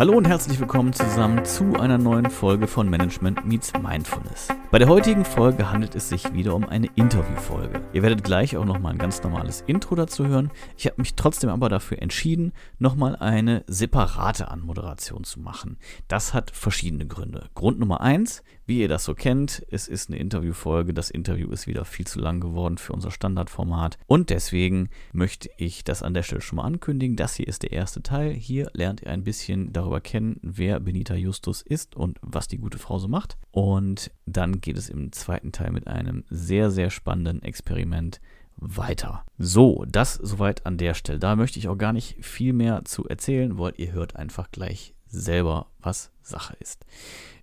Hallo 0.00 0.14
und 0.14 0.26
herzlich 0.26 0.58
willkommen 0.58 0.94
zusammen 0.94 1.44
zu 1.44 1.74
einer 1.74 1.98
neuen 1.98 2.30
Folge 2.30 2.66
von 2.66 2.88
Management 2.88 3.44
Meets 3.44 3.74
Mindfulness. 3.74 4.48
Bei 4.70 4.78
der 4.78 4.88
heutigen 4.88 5.26
Folge 5.26 5.70
handelt 5.70 5.94
es 5.94 6.08
sich 6.08 6.32
wieder 6.32 6.54
um 6.54 6.66
eine 6.66 6.88
Interviewfolge. 6.96 7.82
Ihr 7.92 8.00
werdet 8.00 8.24
gleich 8.24 8.56
auch 8.56 8.64
nochmal 8.64 8.92
ein 8.92 8.98
ganz 8.98 9.22
normales 9.22 9.62
Intro 9.66 9.96
dazu 9.96 10.26
hören. 10.26 10.52
Ich 10.78 10.86
habe 10.86 10.94
mich 10.96 11.16
trotzdem 11.16 11.50
aber 11.50 11.68
dafür 11.68 12.00
entschieden, 12.00 12.54
nochmal 12.78 13.14
eine 13.14 13.62
separate 13.66 14.50
Anmoderation 14.50 15.24
zu 15.24 15.38
machen. 15.38 15.76
Das 16.08 16.32
hat 16.32 16.50
verschiedene 16.50 17.06
Gründe. 17.06 17.50
Grund 17.54 17.78
Nummer 17.78 18.00
eins, 18.00 18.42
wie 18.70 18.82
ihr 18.82 18.88
das 18.88 19.04
so 19.04 19.16
kennt, 19.16 19.66
es 19.72 19.88
ist 19.88 20.10
eine 20.10 20.20
Interviewfolge. 20.20 20.94
Das 20.94 21.10
Interview 21.10 21.50
ist 21.50 21.66
wieder 21.66 21.84
viel 21.84 22.06
zu 22.06 22.20
lang 22.20 22.38
geworden 22.38 22.78
für 22.78 22.92
unser 22.92 23.10
Standardformat. 23.10 23.98
Und 24.06 24.30
deswegen 24.30 24.90
möchte 25.12 25.50
ich 25.56 25.82
das 25.82 26.04
an 26.04 26.14
der 26.14 26.22
Stelle 26.22 26.40
schon 26.40 26.58
mal 26.58 26.66
ankündigen. 26.66 27.16
Das 27.16 27.34
hier 27.34 27.48
ist 27.48 27.64
der 27.64 27.72
erste 27.72 28.00
Teil. 28.00 28.32
Hier 28.32 28.70
lernt 28.72 29.02
ihr 29.02 29.10
ein 29.10 29.24
bisschen 29.24 29.72
darüber 29.72 30.00
kennen, 30.00 30.38
wer 30.42 30.78
Benita 30.78 31.16
Justus 31.16 31.62
ist 31.62 31.96
und 31.96 32.18
was 32.22 32.46
die 32.46 32.58
gute 32.58 32.78
Frau 32.78 33.00
so 33.00 33.08
macht. 33.08 33.38
Und 33.50 34.12
dann 34.24 34.60
geht 34.60 34.78
es 34.78 34.88
im 34.88 35.10
zweiten 35.10 35.50
Teil 35.50 35.72
mit 35.72 35.88
einem 35.88 36.22
sehr, 36.30 36.70
sehr 36.70 36.90
spannenden 36.90 37.42
Experiment 37.42 38.20
weiter. 38.54 39.24
So, 39.36 39.84
das 39.88 40.14
soweit 40.14 40.64
an 40.64 40.78
der 40.78 40.94
Stelle. 40.94 41.18
Da 41.18 41.34
möchte 41.34 41.58
ich 41.58 41.66
auch 41.66 41.76
gar 41.76 41.92
nicht 41.92 42.24
viel 42.24 42.52
mehr 42.52 42.84
zu 42.84 43.04
erzählen, 43.08 43.58
weil 43.58 43.72
ihr 43.78 43.90
hört 43.90 44.14
einfach 44.14 44.52
gleich 44.52 44.94
selber, 45.08 45.66
was 45.80 46.12
Sache 46.22 46.56
ist. 46.60 46.86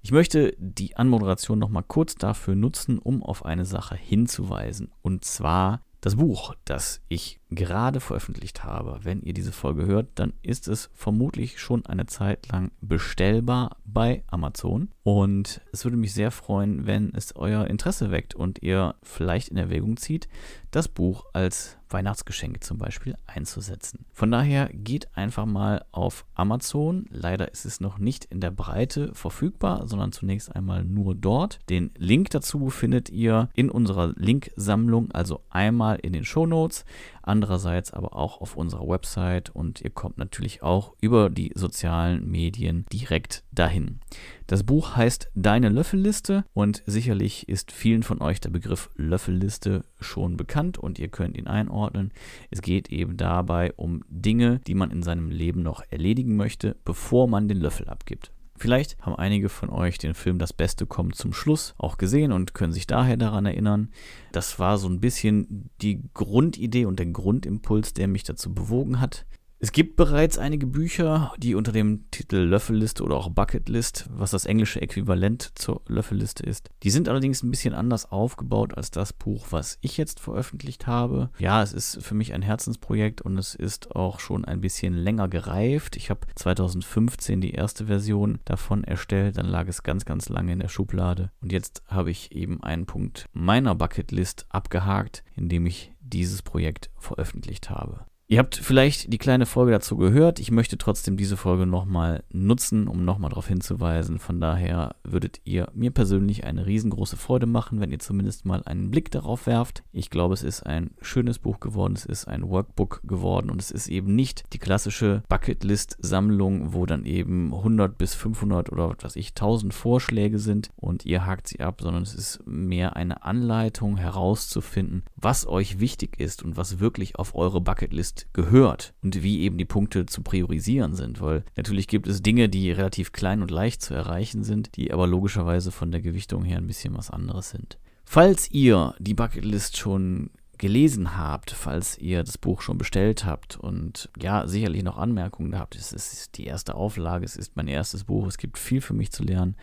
Ich 0.08 0.14
möchte 0.14 0.56
die 0.58 0.96
Anmoderation 0.96 1.60
nochmal 1.60 1.84
kurz 1.86 2.16
dafür 2.16 2.56
nutzen, 2.56 2.98
um 2.98 3.22
auf 3.22 3.44
eine 3.44 3.66
Sache 3.66 3.98
hinzuweisen. 3.98 4.90
Und 5.02 5.26
zwar 5.26 5.82
das 6.00 6.16
Buch, 6.16 6.56
das 6.64 7.02
ich 7.10 7.42
gerade 7.50 8.00
veröffentlicht 8.00 8.64
habe, 8.64 9.00
wenn 9.04 9.22
ihr 9.22 9.34
diese 9.34 9.52
Folge 9.52 9.86
hört, 9.86 10.08
dann 10.16 10.34
ist 10.42 10.68
es 10.68 10.90
vermutlich 10.94 11.60
schon 11.60 11.86
eine 11.86 12.06
Zeit 12.06 12.52
lang 12.52 12.72
bestellbar 12.82 13.78
bei 13.86 14.24
Amazon. 14.28 14.90
Und 15.04 15.62
es 15.72 15.86
würde 15.86 15.98
mich 15.98 16.14
sehr 16.14 16.32
freuen, 16.32 16.86
wenn 16.86 17.14
es 17.14 17.36
euer 17.36 17.68
Interesse 17.68 18.12
weckt 18.12 18.36
und 18.36 18.62
ihr 18.62 18.96
vielleicht 19.02 19.50
in 19.50 19.58
Erwägung 19.58 19.96
zieht, 19.98 20.28
das 20.72 20.90
Buch 20.90 21.26
als 21.32 21.78
Weihnachtsgeschenk 21.90 22.64
zum 22.64 22.78
Beispiel 22.78 23.16
einzusetzen. 23.26 24.06
Von 24.12 24.30
daher 24.32 24.70
geht 24.74 25.16
einfach 25.16 25.46
mal 25.46 25.86
auf 25.92 26.26
Amazon. 26.36 27.06
Leider 27.10 27.52
ist 27.52 27.66
es 27.66 27.80
noch 27.80 27.98
nicht 27.98 28.26
in 28.26 28.42
der 28.42 28.52
Breite 28.52 29.14
verfügbar, 29.14 29.88
sondern 29.88 30.12
zunächst 30.12 30.54
einmal 30.54 30.84
nur 30.84 31.16
dort. 31.16 31.60
Den 31.70 31.92
Link 31.98 32.30
dazu 32.32 32.70
findet 32.70 33.10
ihr 33.10 33.50
in 33.54 33.70
unserer 33.70 34.14
Linksammlung, 34.18 35.12
also 35.12 35.42
einmal 35.50 35.98
in 36.02 36.12
den 36.12 36.26
Show 36.26 36.46
Notes 36.46 36.84
andererseits 37.28 37.92
aber 37.92 38.16
auch 38.16 38.42
auf 38.42 38.56
unserer 38.56 38.88
Website 38.88 39.50
und 39.50 39.82
ihr 39.82 39.90
kommt 39.90 40.18
natürlich 40.18 40.64
auch 40.64 40.94
über 41.02 41.30
die 41.30 41.52
sozialen 41.56 42.30
Medien 42.30 42.86
direkt 42.92 43.44
dahin. 43.52 44.00
Das 44.48 44.64
Buch 44.64 44.96
heißt 44.96 45.30
Deine 45.36 45.70
Löffelliste 45.70 46.46
und 46.54 46.84
sicherlich 46.86 47.50
ist 47.50 47.72
vielen 47.72 48.04
von 48.04 48.22
euch 48.22 48.40
der 48.40 48.50
Begriff 48.50 48.90
Löffelliste 48.96 49.84
schon 50.00 50.38
bekannt 50.38 50.78
und 50.78 51.00
ihr 51.00 51.10
könnt 51.10 51.38
ihn 51.38 51.48
einordnen. 51.48 52.12
Es 52.50 52.62
geht 52.62 52.90
eben 52.90 53.18
dabei 53.18 53.74
um 53.74 54.04
Dinge, 54.10 54.60
die 54.68 54.76
man 54.76 54.92
in 54.92 55.04
seinem 55.04 55.30
Leben 55.30 55.64
noch 55.64 55.82
erledigen 55.90 56.36
möchte, 56.36 56.76
bevor 56.86 57.28
man 57.28 57.48
den 57.48 57.58
Löffel 57.58 57.90
abgibt. 57.90 58.32
Vielleicht 58.58 58.98
haben 59.00 59.16
einige 59.16 59.50
von 59.50 59.70
euch 59.70 59.98
den 60.00 60.16
Film 60.16 60.40
Das 60.40 60.52
Beste 60.52 60.86
kommt 60.86 61.16
zum 61.16 61.32
Schluss 61.32 61.76
auch 61.78 61.98
gesehen 61.98 62.32
und 62.32 62.54
können 62.54 62.74
sich 62.74 62.88
daher 62.88 63.16
daran 63.16 63.46
erinnern. 63.46 63.90
Das 64.32 64.58
war 64.58 64.78
so 64.78 64.90
ein 64.90 65.00
bisschen 65.00 65.70
die 65.82 66.02
Grundidee 66.14 66.86
und 66.86 66.98
der 66.98 67.06
Grundimpuls, 67.06 67.94
der 67.94 68.08
mich 68.08 68.24
dazu 68.24 68.54
bewogen 68.54 69.00
hat, 69.00 69.26
es 69.60 69.72
gibt 69.72 69.96
bereits 69.96 70.38
einige 70.38 70.68
Bücher, 70.68 71.34
die 71.40 71.56
unter 71.56 71.72
dem 71.72 72.12
Titel 72.12 72.38
Löffelliste 72.38 73.04
oder 73.04 73.16
auch 73.16 73.30
Bucketlist, 73.30 74.08
was 74.12 74.30
das 74.30 74.46
englische 74.46 74.80
Äquivalent 74.80 75.52
zur 75.56 75.82
Löffelliste 75.88 76.44
ist. 76.44 76.70
Die 76.84 76.92
sind 76.92 77.10
allerdings 77.10 77.42
ein 77.42 77.50
bisschen 77.50 77.74
anders 77.74 78.12
aufgebaut 78.12 78.78
als 78.78 78.92
das 78.92 79.14
Buch, 79.14 79.48
was 79.50 79.80
ich 79.82 79.98
jetzt 79.98 80.20
veröffentlicht 80.20 80.86
habe. 80.86 81.32
Ja, 81.40 81.64
es 81.64 81.74
ist 81.74 82.04
für 82.04 82.14
mich 82.14 82.36
ein 82.36 82.44
Herzensprojekt 82.44 83.24
und 83.24 83.36
es 83.40 83.56
ist 83.56 83.96
auch 83.96 84.20
schon 84.20 84.46
ein 84.46 84.62
bisschen 84.62 84.94
länger 84.94 85.28
gereift. 85.28 85.96
Ich 85.96 86.12
habe 86.12 86.28
2015 86.36 87.42
die 87.42 87.54
erste 87.54 87.88
Version 87.88 88.40
davon 88.46 88.84
erstellt, 88.84 89.40
dann 89.40 89.48
lag 89.48 89.68
es 89.68 89.82
ganz, 89.82 90.06
ganz 90.06 90.30
lange 90.30 90.54
in 90.54 90.60
der 90.60 90.70
Schublade 90.70 91.32
und 91.42 91.52
jetzt 91.52 91.82
habe 91.88 92.12
ich 92.12 92.32
eben 92.32 92.62
einen 92.62 92.86
Punkt 92.86 93.26
meiner 93.34 93.74
Bucketlist 93.74 94.46
abgehakt, 94.50 95.24
indem 95.36 95.66
ich 95.66 95.94
dieses 96.00 96.44
Projekt 96.44 96.92
veröffentlicht 96.96 97.72
habe. 97.72 98.06
Ihr 98.30 98.40
habt 98.40 98.58
vielleicht 98.58 99.14
die 99.14 99.20
kleine 99.20 99.46
Folge 99.46 99.72
dazu 99.72 99.96
gehört. 99.96 100.42
Ich 100.42 100.52
möchte 100.52 100.78
trotzdem 100.78 101.16
diese 101.16 101.38
Folge 101.38 101.66
nochmal 101.66 102.26
nutzen, 102.30 102.90
um 102.90 103.06
nochmal 103.06 103.30
darauf 103.30 103.48
hinzuweisen. 103.48 104.20
Von 104.20 104.42
daher 104.42 104.96
würdet 105.06 105.40
ihr 105.46 105.70
mir 105.74 105.92
persönlich 105.92 106.44
eine 106.44 106.66
riesengroße 106.66 107.16
Freude 107.16 107.46
machen, 107.46 107.80
wenn 107.80 107.90
ihr 107.90 108.00
zumindest 108.00 108.46
mal 108.46 108.64
einen 108.66 108.92
Blick 108.92 109.12
darauf 109.12 109.48
werft. 109.48 109.84
Ich 109.94 110.10
glaube, 110.10 110.34
es 110.34 110.44
ist 110.44 110.66
ein 110.66 110.92
schönes 111.02 111.40
Buch 111.40 111.62
geworden, 111.62 111.94
es 111.96 112.06
ist 112.06 112.28
ein 112.28 112.50
Workbook 112.50 113.00
geworden 113.06 113.50
und 113.50 113.62
es 113.62 113.72
ist 113.72 113.88
eben 113.88 114.14
nicht 114.14 114.44
die 114.52 114.60
klassische 114.60 115.24
Bucketlist-Sammlung, 115.30 116.74
wo 116.74 116.86
dann 116.86 117.06
eben 117.06 117.54
100 117.54 117.98
bis 117.98 118.14
500 118.14 118.74
oder 118.74 118.90
was 118.90 119.06
weiß 119.06 119.16
ich, 119.16 119.30
1000 119.30 119.74
Vorschläge 119.74 120.40
sind 120.40 120.70
und 120.76 121.06
ihr 121.06 121.26
hakt 121.26 121.48
sie 121.48 121.62
ab, 121.62 121.80
sondern 121.80 122.04
es 122.04 122.14
ist 122.14 122.46
mehr 122.46 122.98
eine 122.98 123.24
Anleitung 123.24 123.96
herauszufinden, 123.96 125.04
was 125.16 125.48
euch 125.48 125.80
wichtig 125.80 126.20
ist 126.20 126.44
und 126.44 126.58
was 126.58 126.82
wirklich 126.82 127.16
auf 127.16 127.34
eure 127.34 127.62
Bucketlist 127.62 128.17
gehört 128.34 128.94
und 129.04 129.22
wie 129.24 129.42
eben 129.42 129.58
die 129.58 129.66
Punkte 129.66 130.06
zu 130.06 130.22
priorisieren 130.22 130.96
sind, 130.96 131.22
weil 131.22 131.44
natürlich 131.56 131.88
gibt 131.88 132.08
es 132.08 132.22
Dinge, 132.22 132.50
die 132.50 132.72
relativ 132.72 133.12
klein 133.12 133.42
und 133.42 133.52
leicht 133.52 133.82
zu 133.82 133.94
erreichen 133.94 134.44
sind, 134.44 134.76
die 134.76 134.92
aber 134.92 135.08
logischerweise 135.08 135.72
von 135.72 135.92
der 135.92 136.02
Gewichtung 136.02 136.44
her 136.44 136.58
ein 136.58 136.68
bisschen 136.68 136.98
was 136.98 137.10
anderes 137.10 137.50
sind. 137.50 137.78
Falls 138.06 138.50
ihr 138.52 138.96
die 139.00 139.14
Bucketlist 139.14 139.78
schon 139.78 140.30
gelesen 140.58 141.18
habt, 141.18 141.52
falls 141.52 141.98
ihr 141.98 142.24
das 142.24 142.38
Buch 142.38 142.62
schon 142.62 142.78
bestellt 142.78 143.26
habt 143.26 143.58
und 143.58 144.10
ja, 144.20 144.48
sicherlich 144.48 144.84
noch 144.84 144.98
Anmerkungen 144.98 145.58
habt, 145.58 145.76
es 145.76 145.94
ist 145.94 146.38
die 146.38 146.46
erste 146.46 146.76
Auflage, 146.76 147.26
es 147.26 147.36
ist 147.36 147.56
mein 147.56 147.68
erstes 147.68 148.06
Buch, 148.06 148.28
es 148.28 148.38
gibt 148.38 148.58
viel 148.58 148.82
für 148.82 148.94
mich 148.94 149.12
zu 149.12 149.24
lernen, 149.24 149.56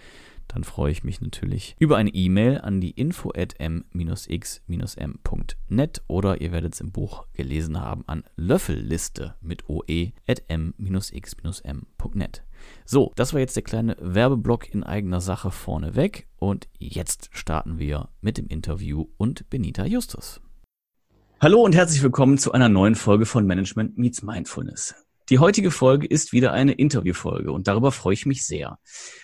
dann 0.49 0.65
freue 0.65 0.93
ich 0.93 1.05
mich 1.05 1.21
natürlich 1.21 1.77
über 1.79 1.97
eine 1.97 2.11
E-Mail 2.11 2.61
an 2.61 2.81
die 2.81 2.91
info 2.93 3.33
at 3.35 3.55
m-x-m.net 3.59 4.63
oder 6.09 6.41
ihr 6.41 6.53
werdet 6.53 6.75
es 6.75 6.81
im 6.81 6.93
Buch 6.93 7.27
gelesen 7.33 7.81
haben 7.81 8.05
an 8.07 8.25
Löffelliste 8.37 9.35
mit 9.41 9.69
oe 9.69 10.13
at 10.27 10.43
m-x-m.net. 10.49 12.43
So, 12.85 13.13
das 13.17 13.33
war 13.33 13.41
jetzt 13.41 13.57
der 13.57 13.63
kleine 13.63 13.97
Werbeblock 14.01 14.73
in 14.73 14.85
eigener 14.85 15.21
Sache 15.21 15.51
vorneweg 15.51 16.29
und 16.39 16.69
jetzt 16.79 17.29
starten 17.33 17.79
wir 17.79 18.09
mit 18.21 18.39
dem 18.39 18.47
Interview 18.47 19.07
und 19.17 19.51
Benita 19.51 19.85
Justus. 19.85 20.41
Hallo 21.41 21.63
und 21.63 21.75
herzlich 21.75 22.03
willkommen 22.03 22.39
zu 22.39 22.53
einer 22.53 22.69
neuen 22.69 22.95
Folge 22.95 23.27
von 23.27 23.47
Management 23.47 23.99
Meets 23.99 24.23
Mindfulness. 24.23 24.95
Die 25.31 25.39
heutige 25.39 25.71
Folge 25.71 26.07
ist 26.07 26.33
wieder 26.33 26.53
eine 26.53 26.73
Interviewfolge 26.73 27.51
und 27.51 27.67
darüber 27.67 27.93
freue 27.93 28.13
ich 28.13 28.27
mich 28.27 28.45
sehr. 28.45 28.79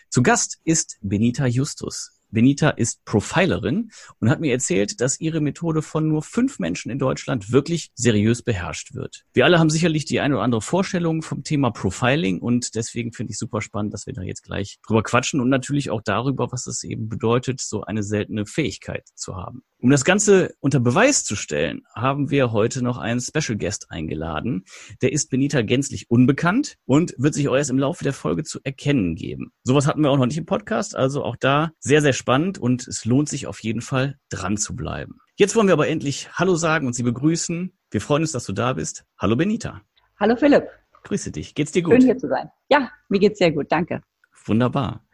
Zu 0.09 0.23
Gast 0.23 0.59
ist 0.65 0.97
Benita 1.03 1.47
Justus. 1.47 2.21
Benita 2.31 2.71
ist 2.71 3.05
Profilerin 3.05 3.91
und 4.19 4.31
hat 4.31 4.41
mir 4.41 4.53
erzählt, 4.53 5.03
dass 5.03 5.21
ihre 5.21 5.43
Methode 5.43 5.83
von 5.83 6.09
nur 6.09 6.23
fünf 6.23 6.59
Menschen 6.59 6.91
in 6.91 6.99
Deutschland 6.99 7.53
wirklich 7.53 7.91
seriös 7.95 8.43
beherrscht 8.43 8.95
wird. 8.95 9.25
Wir 9.35 9.45
alle 9.45 9.59
haben 9.59 9.69
sicherlich 9.69 10.07
die 10.07 10.21
eine 10.21 10.37
oder 10.37 10.45
andere 10.45 10.63
Vorstellung 10.63 11.21
vom 11.21 11.45
Thema 11.45 11.71
Profiling 11.71 12.39
und 12.39 12.75
deswegen 12.77 13.13
finde 13.13 13.33
ich 13.33 13.39
super 13.39 13.61
spannend, 13.61 13.93
dass 13.93 14.07
wir 14.07 14.15
da 14.15 14.23
jetzt 14.23 14.45
gleich 14.45 14.79
drüber 14.87 15.03
quatschen 15.03 15.41
und 15.41 15.51
natürlich 15.51 15.91
auch 15.91 16.01
darüber, 16.03 16.51
was 16.51 16.67
es 16.67 16.83
eben 16.83 17.11
bedeutet, 17.11 17.61
so 17.61 17.83
eine 17.83 18.03
seltene 18.03 18.47
Fähigkeit 18.47 19.07
zu 19.15 19.37
haben. 19.37 19.63
Um 19.83 19.89
das 19.89 20.05
Ganze 20.05 20.55
unter 20.61 20.79
Beweis 20.79 21.25
zu 21.25 21.37
stellen, 21.37 21.85
haben 21.95 22.31
wir 22.31 22.53
heute 22.53 22.85
noch 22.85 22.99
einen 22.99 23.19
Special 23.19 23.57
Guest 23.57 23.91
eingeladen. 23.91 24.65
Der 25.01 25.11
ist 25.11 25.31
Benita 25.31 25.63
gänzlich 25.63 26.11
unbekannt 26.11 26.77
und 26.85 27.15
wird 27.17 27.33
sich 27.33 27.49
auch 27.49 27.57
erst 27.57 27.71
im 27.71 27.79
Laufe 27.79 28.05
der 28.05 28.13
Folge 28.13 28.45
zu 28.45 28.61
erkennen 28.63 29.15
geben. 29.15 29.53
Sowas 29.63 29.87
hatten 29.87 30.03
wir 30.03 30.11
auch 30.11 30.19
noch 30.19 30.27
nicht 30.27 30.37
im 30.37 30.45
Podcast, 30.45 30.95
also 30.95 31.25
auch 31.25 31.37
da 31.37 31.71
sehr, 31.79 32.03
sehr 32.03 32.13
spannend 32.13 32.59
und 32.59 32.87
es 32.87 33.07
lohnt 33.07 33.31
sich 33.31 33.47
auf 33.47 33.61
jeden 33.61 33.81
Fall 33.81 34.19
dran 34.29 34.59
zu 34.59 34.77
bleiben. 34.77 35.17
Jetzt 35.37 35.57
wollen 35.57 35.69
wir 35.69 35.73
aber 35.73 35.89
endlich 35.89 36.29
Hallo 36.35 36.57
sagen 36.57 36.87
und 36.87 36.93
Sie 36.93 37.03
begrüßen. 37.03 37.73
Wir 37.91 38.01
freuen 38.03 38.23
uns, 38.23 38.33
dass 38.33 38.45
du 38.45 38.53
da 38.53 38.75
bist. 38.75 39.07
Hallo 39.19 39.35
Benita. 39.35 39.81
Hallo 40.19 40.37
Philipp. 40.37 40.65
Grüße 41.05 41.31
dich. 41.31 41.55
Geht's 41.55 41.73
dir 41.73 41.81
gut? 41.81 41.95
Schön 41.95 42.03
hier 42.03 42.19
zu 42.19 42.29
sein. 42.29 42.51
Ja, 42.69 42.91
mir 43.09 43.19
geht's 43.19 43.39
sehr 43.39 43.51
gut. 43.51 43.73
Danke. 43.73 44.03
Wunderbar. 44.45 45.07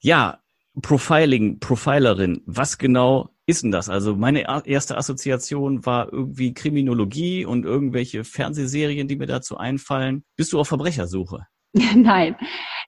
Ja, 0.00 0.42
Profiling, 0.82 1.60
Profilerin, 1.60 2.42
was 2.44 2.76
genau 2.76 3.30
ist 3.52 3.62
denn 3.62 3.70
das? 3.70 3.90
Also 3.90 4.16
meine 4.16 4.46
erste 4.66 4.96
Assoziation 4.96 5.84
war 5.84 6.10
irgendwie 6.10 6.54
Kriminologie 6.54 7.44
und 7.44 7.66
irgendwelche 7.66 8.24
Fernsehserien, 8.24 9.08
die 9.08 9.16
mir 9.16 9.26
dazu 9.26 9.58
einfallen. 9.58 10.24
Bist 10.36 10.54
du 10.54 10.58
auf 10.58 10.68
Verbrechersuche? 10.68 11.46
Nein, 11.74 12.36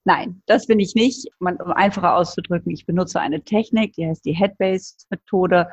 nein, 0.04 0.42
das 0.46 0.66
bin 0.66 0.78
ich 0.78 0.94
nicht. 0.94 1.26
um 1.38 1.46
einfacher 1.46 2.16
auszudrücken, 2.16 2.70
ich 2.70 2.84
benutze 2.84 3.18
eine 3.18 3.42
Technik, 3.42 3.94
die 3.94 4.06
heißt 4.06 4.24
die 4.26 4.34
Head-Based-Methode, 4.34 5.68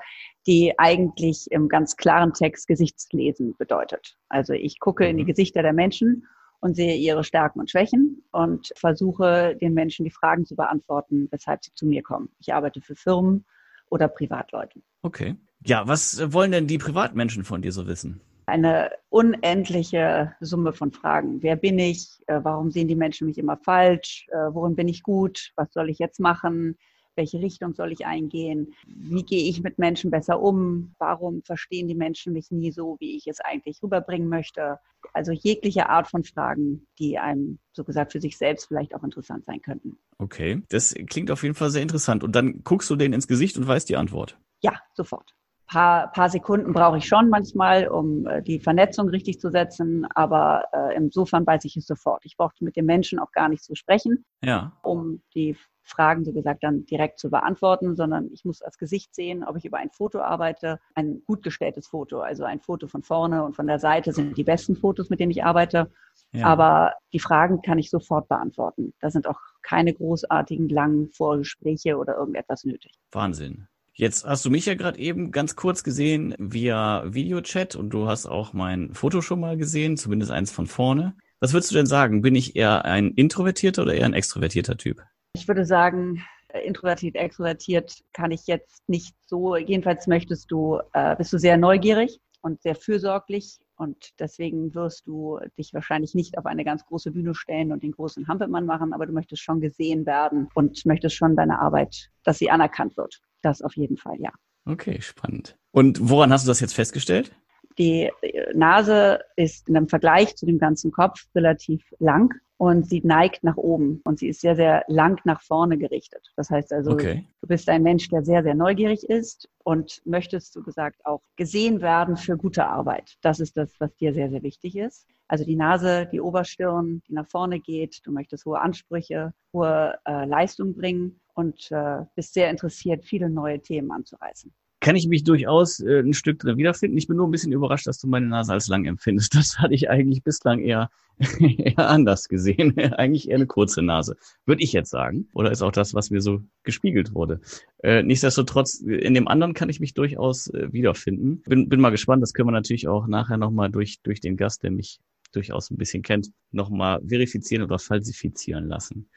die 0.48 0.74
eigentlich 0.78 1.48
im 1.52 1.68
ganz 1.68 1.98
klaren 1.98 2.34
Text 2.34 2.68
Gesichtslesen 2.68 3.56
bedeutet. 3.58 4.16
Also 4.30 4.54
ich 4.54 4.80
gucke 4.80 5.06
in 5.08 5.18
die 5.18 5.24
mhm. 5.24 5.28
Gesichter 5.28 5.62
der 5.62 5.74
Menschen 5.74 6.26
und 6.62 6.76
sehe 6.76 6.96
ihre 6.96 7.26
Stärken 7.26 7.60
und 7.60 7.70
Schwächen 7.70 8.24
und 8.32 8.72
versuche 8.78 9.58
den 9.60 9.74
Menschen 9.74 10.06
die 10.06 10.12
Fragen 10.12 10.46
zu 10.46 10.56
beantworten, 10.56 11.28
weshalb 11.32 11.66
sie 11.66 11.74
zu 11.74 11.86
mir 11.86 12.02
kommen. 12.02 12.30
Ich 12.40 12.54
arbeite 12.54 12.80
für 12.80 12.96
Firmen 12.96 13.46
oder 13.92 14.08
Privatleute. 14.08 14.82
Okay. 15.04 15.36
Ja, 15.64 15.88
was 15.88 16.34
wollen 16.34 16.52
denn 16.52 16.66
die 16.66 16.80
Privatmenschen 16.80 17.44
von 17.44 17.62
dir 17.62 17.72
so 17.72 17.86
wissen? 17.86 18.22
Eine 18.48 18.92
unendliche 19.10 20.34
Summe 20.40 20.74
von 20.74 20.92
Fragen. 20.92 21.44
Wer 21.44 21.56
bin 21.56 21.78
ich? 21.78 22.20
Äh, 22.26 22.40
warum 22.42 22.72
sehen 22.72 22.88
die 22.88 22.96
Menschen 22.96 23.28
mich 23.28 23.38
immer 23.38 23.58
falsch? 23.58 24.26
Äh, 24.32 24.54
worin 24.54 24.76
bin 24.76 24.88
ich 24.88 25.04
gut? 25.04 25.52
Was 25.56 25.72
soll 25.72 25.90
ich 25.90 26.00
jetzt 26.00 26.20
machen? 26.20 26.78
Welche 27.16 27.40
Richtung 27.40 27.74
soll 27.74 27.92
ich 27.92 28.06
eingehen, 28.06 28.74
wie 28.88 29.24
gehe 29.24 29.50
ich 29.50 29.62
mit 29.62 29.80
Menschen 29.80 30.12
besser 30.12 30.42
um, 30.42 30.94
warum 30.98 31.42
verstehen 31.44 31.88
die 31.88 31.96
Menschen 31.96 32.34
mich 32.34 32.52
nie 32.52 32.72
so, 32.72 32.98
wie 33.00 33.18
ich 33.18 33.28
es 33.28 33.40
eigentlich 33.40 33.82
rüberbringen 33.84 34.30
möchte. 34.30 34.80
Also 35.14 35.32
jegliche 35.32 35.90
Art 35.90 36.08
von 36.08 36.24
Fragen, 36.24 36.88
die 37.00 37.18
einem 37.18 37.60
so 37.74 37.84
gesagt 37.84 38.12
für 38.12 38.22
sich 38.22 38.38
selbst 38.38 38.68
vielleicht 38.68 38.96
auch 38.96 39.04
interessant 39.04 39.46
sein 39.46 39.62
könnten. 39.62 39.98
Okay, 40.18 40.62
das 40.70 40.94
klingt 41.08 41.32
auf 41.32 41.44
jeden 41.44 41.56
Fall 41.56 41.72
sehr 41.72 41.82
interessant. 41.82 42.24
Und 42.24 42.36
dann 42.36 42.64
guckst 42.64 42.90
du 42.90 42.96
denen 42.96 43.14
ins 43.14 43.28
Gesicht 43.28 43.58
und 43.58 43.68
weißt 43.68 43.90
die 43.90 43.98
Antwort. 43.98 44.38
Ja, 44.62 44.80
sofort 44.94 45.34
paar, 45.72 46.12
paar 46.12 46.30
Sekunden 46.30 46.74
brauche 46.74 46.98
ich 46.98 47.06
schon 47.06 47.30
manchmal, 47.30 47.88
um 47.88 48.28
äh, 48.28 48.42
die 48.42 48.60
Vernetzung 48.60 49.08
richtig 49.08 49.40
zu 49.40 49.50
setzen, 49.50 50.06
aber 50.14 50.66
äh, 50.74 50.96
insofern 50.96 51.48
weiß 51.48 51.64
ich 51.64 51.78
es 51.78 51.88
sofort. 51.88 52.26
Ich 52.26 52.36
brauchte 52.36 52.64
mit 52.66 52.76
dem 52.76 52.86
Menschen 52.86 53.20
auch 53.20 53.32
gar 53.32 53.48
nicht 53.48 53.64
zu 53.64 53.74
sprechen, 53.76 54.26
ja. 54.44 54.74
um 54.84 55.22
die 55.34 55.56
Fragen, 55.84 56.26
so 56.26 56.34
gesagt, 56.34 56.64
dann 56.64 56.86
direkt 56.86 57.20
zu 57.20 57.30
beantworten, 57.30 57.96
sondern 57.96 58.30
ich 58.32 58.44
muss 58.44 58.60
das 58.60 58.78
Gesicht 58.78 59.16
sehen, 59.16 59.44
ob 59.46 59.56
ich 59.56 59.66
über 59.66 59.78
ein 59.78 59.90
Foto 59.90 60.20
arbeite. 60.20 60.80
Ein 60.94 61.22
gut 61.26 61.42
gestelltes 61.42 61.88
Foto, 61.88 62.20
also 62.20 62.44
ein 62.44 62.60
Foto 62.60 62.88
von 62.88 63.02
vorne 63.02 63.44
und 63.44 63.56
von 63.56 63.66
der 63.66 63.80
Seite 63.80 64.12
sind 64.12 64.38
die 64.38 64.44
besten 64.44 64.76
Fotos, 64.76 65.10
mit 65.10 65.20
denen 65.22 65.32
ich 65.32 65.44
arbeite. 65.44 65.90
Ja. 66.34 66.46
Aber 66.46 66.94
die 67.14 67.20
Fragen 67.20 67.62
kann 67.62 67.80
ich 67.80 67.90
sofort 67.90 68.28
beantworten. 68.28 68.94
Da 69.00 69.10
sind 69.10 69.26
auch 69.26 69.40
keine 69.62 69.94
großartigen 69.94 70.70
langen 70.70 71.10
Vorgespräche 71.12 71.98
oder 71.98 72.18
irgendetwas 72.18 72.66
nötig. 72.66 72.94
Wahnsinn. 73.12 73.68
Jetzt 73.94 74.26
hast 74.26 74.46
du 74.46 74.50
mich 74.50 74.66
ja 74.66 74.76
gerade 74.76 75.00
eben 75.00 75.32
ganz 75.32 75.56
kurz 75.56 75.84
gesehen 75.84 76.34
via 76.38 77.04
Videochat 77.14 77.76
und 77.76 77.90
du 77.90 78.08
hast 78.08 78.26
auch 78.26 78.54
mein 78.54 78.94
Foto 78.94 79.22
schon 79.22 79.40
mal 79.40 79.58
gesehen, 79.58 79.98
zumindest 79.98 80.32
eins 80.32 80.52
von 80.52 80.68
vorne. 80.68 81.16
Was 81.42 81.54
würdest 81.54 81.72
du 81.72 81.76
denn 81.76 81.88
sagen? 81.88 82.22
Bin 82.22 82.36
ich 82.36 82.56
eher 82.56 82.86
ein 82.86 83.12
introvertierter 83.12 83.82
oder 83.82 83.94
eher 83.94 84.06
ein 84.06 84.14
extrovertierter 84.14 84.78
Typ? 84.78 85.02
Ich 85.36 85.48
würde 85.48 85.66
sagen, 85.66 86.24
introvertiert, 86.64 87.16
extrovertiert 87.16 88.02
kann 88.14 88.32
ich 88.32 88.48
jetzt 88.48 88.88
nicht 88.88 89.16
so. 89.26 89.56
Jedenfalls 89.56 90.08
möchtest 90.08 90.52
du, 90.52 90.80
äh, 90.94 91.16
bist 91.16 91.34
du 91.34 91.38
sehr 91.38 91.58
neugierig 91.58 92.20
und 92.42 92.62
sehr 92.62 92.76
fürsorglich 92.76 93.60
und 93.76 94.20
deswegen 94.20 94.74
wirst 94.76 95.08
du 95.08 95.40
dich 95.58 95.74
wahrscheinlich 95.74 96.14
nicht 96.14 96.38
auf 96.38 96.46
eine 96.46 96.64
ganz 96.64 96.86
große 96.86 97.12
Bühne 97.12 97.34
stellen 97.34 97.72
und 97.72 97.84
den 97.84 97.92
großen 97.92 98.28
Hampelmann 98.28 98.66
machen, 98.66 98.94
aber 98.94 99.06
du 99.06 99.14
möchtest 99.14 99.42
schon 99.42 99.60
gesehen 99.60 100.06
werden 100.06 100.48
und 100.54 100.86
möchtest 100.86 101.16
schon 101.16 101.36
deine 101.36 101.60
Arbeit, 101.60 102.10
dass 102.24 102.38
sie 102.38 102.52
anerkannt 102.52 102.98
wird. 102.98 103.22
Das 103.42 103.62
auf 103.62 103.76
jeden 103.76 103.98
Fall, 103.98 104.18
ja. 104.20 104.32
Okay, 104.66 105.02
spannend. 105.02 105.58
Und 105.72 106.10
woran 106.10 106.32
hast 106.32 106.46
du 106.46 106.50
das 106.50 106.60
jetzt 106.60 106.74
festgestellt? 106.74 107.32
Die 107.78 108.12
Nase 108.54 109.22
ist 109.36 109.70
in 109.70 109.78
einem 109.78 109.88
Vergleich 109.88 110.36
zu 110.36 110.46
dem 110.46 110.60
ganzen 110.60 110.92
Kopf 110.92 111.26
relativ 111.34 111.84
lang 112.00 112.34
und 112.58 112.88
sie 112.88 113.02
neigt 113.04 113.44
nach 113.44 113.58
oben 113.58 114.02
und 114.04 114.20
sie 114.20 114.28
ist 114.28 114.42
sehr, 114.42 114.56
sehr 114.56 114.84
lang 114.88 115.20
nach 115.24 115.42
vorne 115.42 115.78
gerichtet. 115.78 116.32
Das 116.36 116.50
heißt 116.50 116.72
also, 116.74 116.92
okay. 116.92 117.26
du 117.42 117.48
bist 117.48 117.70
ein 117.70 117.82
Mensch, 117.82 118.10
der 118.10 118.24
sehr, 118.24 118.44
sehr 118.44 118.56
neugierig 118.56 119.10
ist 119.10 119.50
und 119.64 120.02
möchtest, 120.06 120.54
so 120.54 120.62
gesagt, 120.62 121.04
auch 121.06 121.22
gesehen 121.38 121.82
werden 121.82 122.18
für 122.18 122.38
gute 122.38 122.66
Arbeit. 122.68 123.16
Das 123.22 123.40
ist 123.40 123.58
das, 123.58 123.74
was 123.80 123.96
dir 123.96 124.14
sehr, 124.14 124.30
sehr 124.30 124.44
wichtig 124.44 124.76
ist. 124.76 125.08
Also 125.28 125.46
die 125.46 125.56
Nase, 125.56 126.08
die 126.12 126.20
Oberstirn, 126.20 127.02
die 127.08 127.14
nach 127.14 127.28
vorne 127.30 127.62
geht. 127.62 128.02
Du 128.06 128.12
möchtest 128.12 128.46
hohe 128.46 128.60
Ansprüche, 128.60 129.34
hohe 129.54 129.98
äh, 130.06 130.26
Leistung 130.26 130.76
bringen 130.76 131.21
und 131.34 131.72
äh, 131.72 132.06
bist 132.16 132.34
sehr 132.34 132.50
interessiert, 132.50 133.04
viele 133.04 133.30
neue 133.30 133.62
Themen 133.62 133.92
anzureißen 133.92 134.52
kann 134.82 134.96
ich 134.96 135.08
mich 135.08 135.24
durchaus 135.24 135.80
äh, 135.80 136.00
ein 136.00 136.14
Stück 136.14 136.40
drin 136.40 136.58
wiederfinden. 136.58 136.98
Ich 136.98 137.08
bin 137.08 137.16
nur 137.16 137.28
ein 137.28 137.32
bisschen 137.32 137.52
überrascht, 137.54 137.86
dass 137.88 138.00
du 138.00 138.08
meine 138.08 138.26
Nase 138.26 138.52
als 138.52 138.68
lang 138.68 138.86
empfindest. 138.86 139.34
Das 139.42 139.60
hatte 139.60 139.74
ich 139.74 139.90
eigentlich 139.90 140.24
bislang 140.24 140.60
eher, 140.60 140.90
eher 141.40 141.88
anders 141.88 142.28
gesehen. 142.28 142.78
eigentlich 142.98 143.30
eher 143.30 143.36
eine 143.36 143.46
kurze 143.46 143.82
Nase, 143.82 144.18
würde 144.46 144.64
ich 144.64 144.74
jetzt 144.74 144.90
sagen. 144.90 145.30
Oder 145.34 145.52
ist 145.52 145.62
auch 145.62 145.72
das, 145.72 145.94
was 145.94 146.10
mir 146.10 146.20
so 146.20 146.42
gespiegelt 146.64 147.14
wurde. 147.14 147.40
Äh, 147.84 148.04
nichtsdestotrotz, 148.04 148.80
in 148.82 149.14
dem 149.14 149.28
anderen 149.28 149.54
kann 149.54 149.70
ich 149.70 149.80
mich 149.80 149.94
durchaus 149.94 150.48
äh, 150.48 150.74
wiederfinden. 150.74 151.44
Bin, 151.44 151.70
bin 151.70 151.80
mal 151.80 151.92
gespannt. 151.92 152.24
Das 152.24 152.34
können 152.34 152.48
wir 152.48 152.54
natürlich 152.54 152.88
auch 152.88 153.08
nachher 153.08 153.38
nochmal 153.38 153.70
durch, 153.70 154.02
durch 154.02 154.20
den 154.20 154.36
Gast, 154.36 154.64
der 154.64 154.72
mich 154.72 155.00
durchaus 155.32 155.70
ein 155.70 155.78
bisschen 155.78 156.02
kennt, 156.02 156.32
nochmal 156.52 157.02
verifizieren 157.08 157.64
oder 157.64 157.80
falsifizieren 157.80 158.68
lassen. 158.68 159.10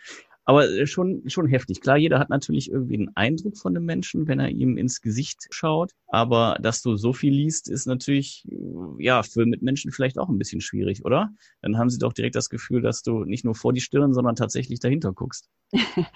Aber 0.44 0.68
äh, 0.68 0.86
schon, 0.86 1.22
schon 1.28 1.48
heftig. 1.48 1.80
Klar, 1.80 1.96
jeder 1.96 2.18
hat 2.18 2.28
natürlich 2.28 2.70
irgendwie 2.70 2.96
einen 2.96 3.16
Eindruck 3.16 3.56
von 3.56 3.76
einem 3.76 3.86
Menschen, 3.86 4.28
wenn 4.28 4.40
er 4.40 4.50
ihm 4.50 4.76
ins 4.76 5.00
Gesicht 5.00 5.46
schaut. 5.50 5.92
Aber 6.08 6.58
dass 6.60 6.82
du 6.82 6.96
so 6.96 7.12
viel 7.12 7.32
liest, 7.32 7.68
ist 7.68 7.86
natürlich, 7.86 8.46
äh, 8.50 9.02
ja, 9.02 9.22
für 9.22 9.46
Mitmenschen 9.46 9.90
vielleicht 9.90 10.18
auch 10.18 10.28
ein 10.28 10.38
bisschen 10.38 10.60
schwierig, 10.60 11.04
oder? 11.04 11.30
Dann 11.62 11.78
haben 11.78 11.90
sie 11.90 11.98
doch 11.98 12.12
direkt 12.12 12.36
das 12.36 12.50
Gefühl, 12.50 12.82
dass 12.82 13.02
du 13.02 13.24
nicht 13.24 13.44
nur 13.44 13.54
vor 13.54 13.72
die 13.72 13.80
Stirn, 13.80 14.12
sondern 14.12 14.36
tatsächlich 14.36 14.80
dahinter 14.80 15.12
guckst. 15.12 15.48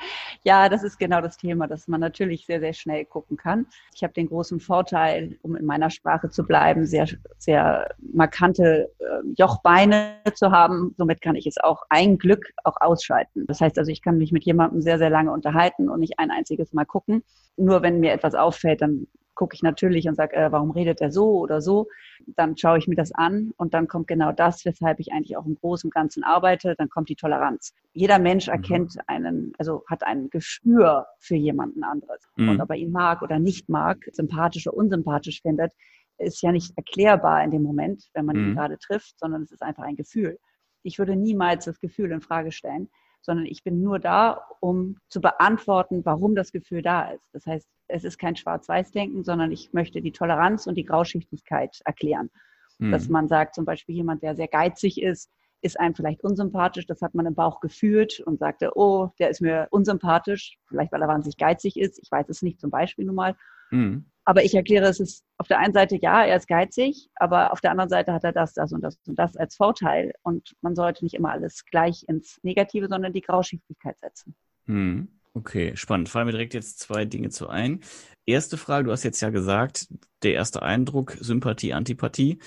ja, 0.45 0.69
das 0.69 0.83
ist 0.83 0.99
genau 0.99 1.21
das 1.21 1.37
Thema, 1.37 1.67
dass 1.67 1.89
man 1.89 2.01
natürlich 2.01 2.47
sehr, 2.47 2.61
sehr 2.61 2.73
schnell 2.73 3.05
gucken 3.05 3.37
kann. 3.37 3.67
Ich 3.95 4.03
habe 4.03 4.13
den 4.13 4.29
großen 4.29 4.61
Vorteil, 4.61 5.39
um 5.43 5.57
in 5.57 5.65
meiner 5.65 5.91
Sprache 5.91 6.31
zu 6.31 6.45
bleiben, 6.45 6.87
sehr, 6.87 7.09
sehr 7.39 7.95
markante 8.13 8.91
äh, 8.99 9.05
Jochbeine 9.37 10.17
zu 10.35 10.51
haben. 10.51 10.95
Somit 10.97 11.21
kann 11.21 11.37
ich 11.37 11.47
es 11.47 11.59
auch 11.59 11.83
ein 11.89 12.19
Glück 12.19 12.53
auch 12.65 12.77
ausschalten. 12.81 13.47
Das 13.47 13.61
heißt 13.61 13.79
also, 13.79 13.91
ich 13.91 14.03
kann 14.03 14.19
mich 14.19 14.33
mit 14.33 14.45
jemandem 14.45 14.83
sehr, 14.83 14.99
sehr 14.99 15.11
lange 15.11 15.33
unterhalten 15.33 15.89
und 15.89 16.01
nicht 16.01 16.19
ein 16.19 16.31
einziges 16.31 16.73
Mal 16.73 16.87
gucken. 16.87 17.23
Nur 17.57 17.83
wenn 17.83 18.01
mir 18.01 18.13
etwas 18.13 18.35
auffällt, 18.35 18.83
dann 18.83 19.07
gucke 19.39 19.55
ich 19.55 19.63
natürlich 19.63 20.09
und 20.09 20.17
sage, 20.17 20.35
äh, 20.37 20.51
warum 20.51 20.73
redet 20.73 21.01
er 21.01 21.13
so 21.13 21.39
oder 21.39 21.63
so? 21.63 21.87
Dann 22.27 22.57
schaue 22.57 22.79
ich 22.79 22.89
mir 22.89 22.97
das 22.97 23.13
an 23.15 23.53
und 23.57 23.73
dann 23.73 23.87
kommt 23.87 24.09
genau 24.09 24.33
das, 24.33 24.65
weshalb 24.65 24.99
ich 24.99 25.13
eigentlich 25.13 25.37
auch 25.37 25.47
im 25.47 25.55
Großen 25.55 25.87
und 25.87 25.95
Ganzen 25.95 26.25
arbeite. 26.25 26.75
Dann 26.77 26.89
kommt 26.89 27.09
die 27.09 27.15
Toleranz. 27.15 27.73
Jeder 27.93 28.19
Mensch 28.19 28.49
mhm. 28.49 28.55
erkennt 28.55 28.97
einen, 29.07 29.53
also 29.57 29.85
hat 29.87 30.03
ein 30.03 30.29
Gespür 30.29 31.07
für 31.21 31.37
jemanden 31.37 31.85
anderes. 31.85 32.21
Mhm. 32.37 32.49
Und 32.49 32.61
ob 32.61 32.71
er 32.71 32.77
ihn 32.77 32.91
mag 32.91 33.23
oder 33.23 33.39
nicht 33.39 33.69
mag, 33.69 34.05
sympathisch 34.13 34.67
oder 34.67 34.77
unsympathisch 34.77 35.41
findet, 35.41 35.73
ist 36.19 36.43
ja 36.43 36.51
nicht 36.51 36.77
erklärbar 36.77 37.45
in 37.45 37.53
dem 37.53 37.63
Moment, 37.63 38.11
wenn 38.15 38.25
man 38.25 38.37
mhm. 38.37 38.49
ihn 38.49 38.55
gerade 38.57 38.77
trifft, 38.79 39.21
sondern 39.21 39.43
es 39.43 39.53
ist 39.53 39.63
einfach 39.63 39.85
ein 39.85 39.95
Gefühl. 39.95 40.39
Ich 40.83 40.99
würde 40.99 41.15
niemals 41.15 41.65
das 41.65 41.79
Gefühl 41.79 42.11
in 42.11 42.21
Frage 42.21 42.51
stellen 42.51 42.89
sondern 43.29 43.45
ich 43.45 43.63
bin 43.63 43.83
nur 43.83 43.99
da, 43.99 44.41
um 44.61 44.97
zu 45.11 45.21
beantworten, 45.21 46.03
warum 46.07 46.35
das 46.35 46.51
Gefühl 46.51 46.81
da 46.81 47.11
ist. 47.11 47.29
Das 47.35 47.45
heißt, 47.45 47.69
es 47.89 48.03
ist 48.03 48.19
kein 48.19 48.37
Schwarz-Weiß-Denken, 48.37 49.23
sondern 49.23 49.53
ich 49.53 49.75
möchte 49.75 50.01
die 50.01 50.13
Toleranz 50.13 50.67
und 50.67 50.77
die 50.77 50.87
Grauschichtigkeit 50.87 51.79
erklären. 51.85 52.31
Mhm. 52.79 52.91
Dass 52.91 53.11
man 53.11 53.29
sagt, 53.29 53.55
zum 53.55 53.67
Beispiel 53.67 53.95
jemand, 53.95 54.23
der 54.23 54.35
sehr 54.35 54.49
geizig 54.49 55.03
ist, 55.03 55.31
ist 55.61 55.79
einem 55.79 55.95
vielleicht 55.95 56.25
unsympathisch, 56.25 56.87
das 56.87 57.03
hat 57.03 57.15
man 57.15 57.27
im 57.27 57.35
Bauch 57.35 57.61
gefühlt 57.61 58.21
und 58.21 58.39
sagte, 58.39 58.71
oh, 58.77 59.11
der 59.19 59.29
ist 59.29 59.43
mir 59.43 59.69
unsympathisch, 59.73 60.57
vielleicht 60.67 60.91
weil 60.93 61.03
er 61.03 61.09
wahnsinnig 61.09 61.37
geizig 61.37 61.79
ist, 61.79 61.99
ich 62.03 62.11
weiß 62.11 62.31
es 62.31 62.41
nicht 62.41 62.59
zum 62.59 62.71
Beispiel 62.71 63.05
nun 63.05 63.17
mal. 63.17 63.37
Mhm. 63.71 64.07
Aber 64.29 64.45
ich 64.45 64.55
erkläre, 64.55 64.85
es 64.85 65.01
ist 65.01 65.25
auf 65.39 65.49
der 65.49 65.59
einen 65.59 65.73
Seite, 65.73 65.97
ja, 65.97 66.23
er 66.23 66.37
ist 66.37 66.49
geizig, 66.49 67.09
aber 67.15 67.51
auf 67.51 67.63
der 67.63 67.71
anderen 67.71 67.89
Seite 67.89 68.13
hat 68.13 68.25
er 68.25 68.33
das, 68.33 68.53
das 68.53 68.75
und 68.75 68.83
das 68.83 68.99
und 69.07 69.19
das 69.19 69.39
als 69.39 69.57
Vorteil. 69.57 70.13
Und 70.21 70.55
man 70.61 70.75
sollte 70.75 71.03
nicht 71.03 71.15
immer 71.15 71.31
alles 71.31 71.65
gleich 71.65 72.05
ins 72.09 72.39
Negative, 72.43 72.89
sondern 72.91 73.15
die 73.15 73.23
Grauschichtigkeit 73.23 73.99
setzen. 73.99 74.35
Hm. 74.67 75.09
Okay, 75.33 75.75
spannend. 75.77 76.11
Fallen 76.11 76.27
mir 76.27 76.33
direkt 76.33 76.53
jetzt 76.53 76.79
zwei 76.79 77.07
Dinge 77.07 77.31
zu 77.31 77.49
ein. 77.49 77.81
Erste 78.27 78.59
Frage, 78.59 78.85
du 78.85 78.93
hast 78.93 79.03
jetzt 79.03 79.23
ja 79.23 79.31
gesagt, 79.31 79.89
der 80.23 80.35
erste 80.35 80.61
Eindruck, 80.61 81.17
Sympathie, 81.19 81.73
Antipathie. 81.73 82.39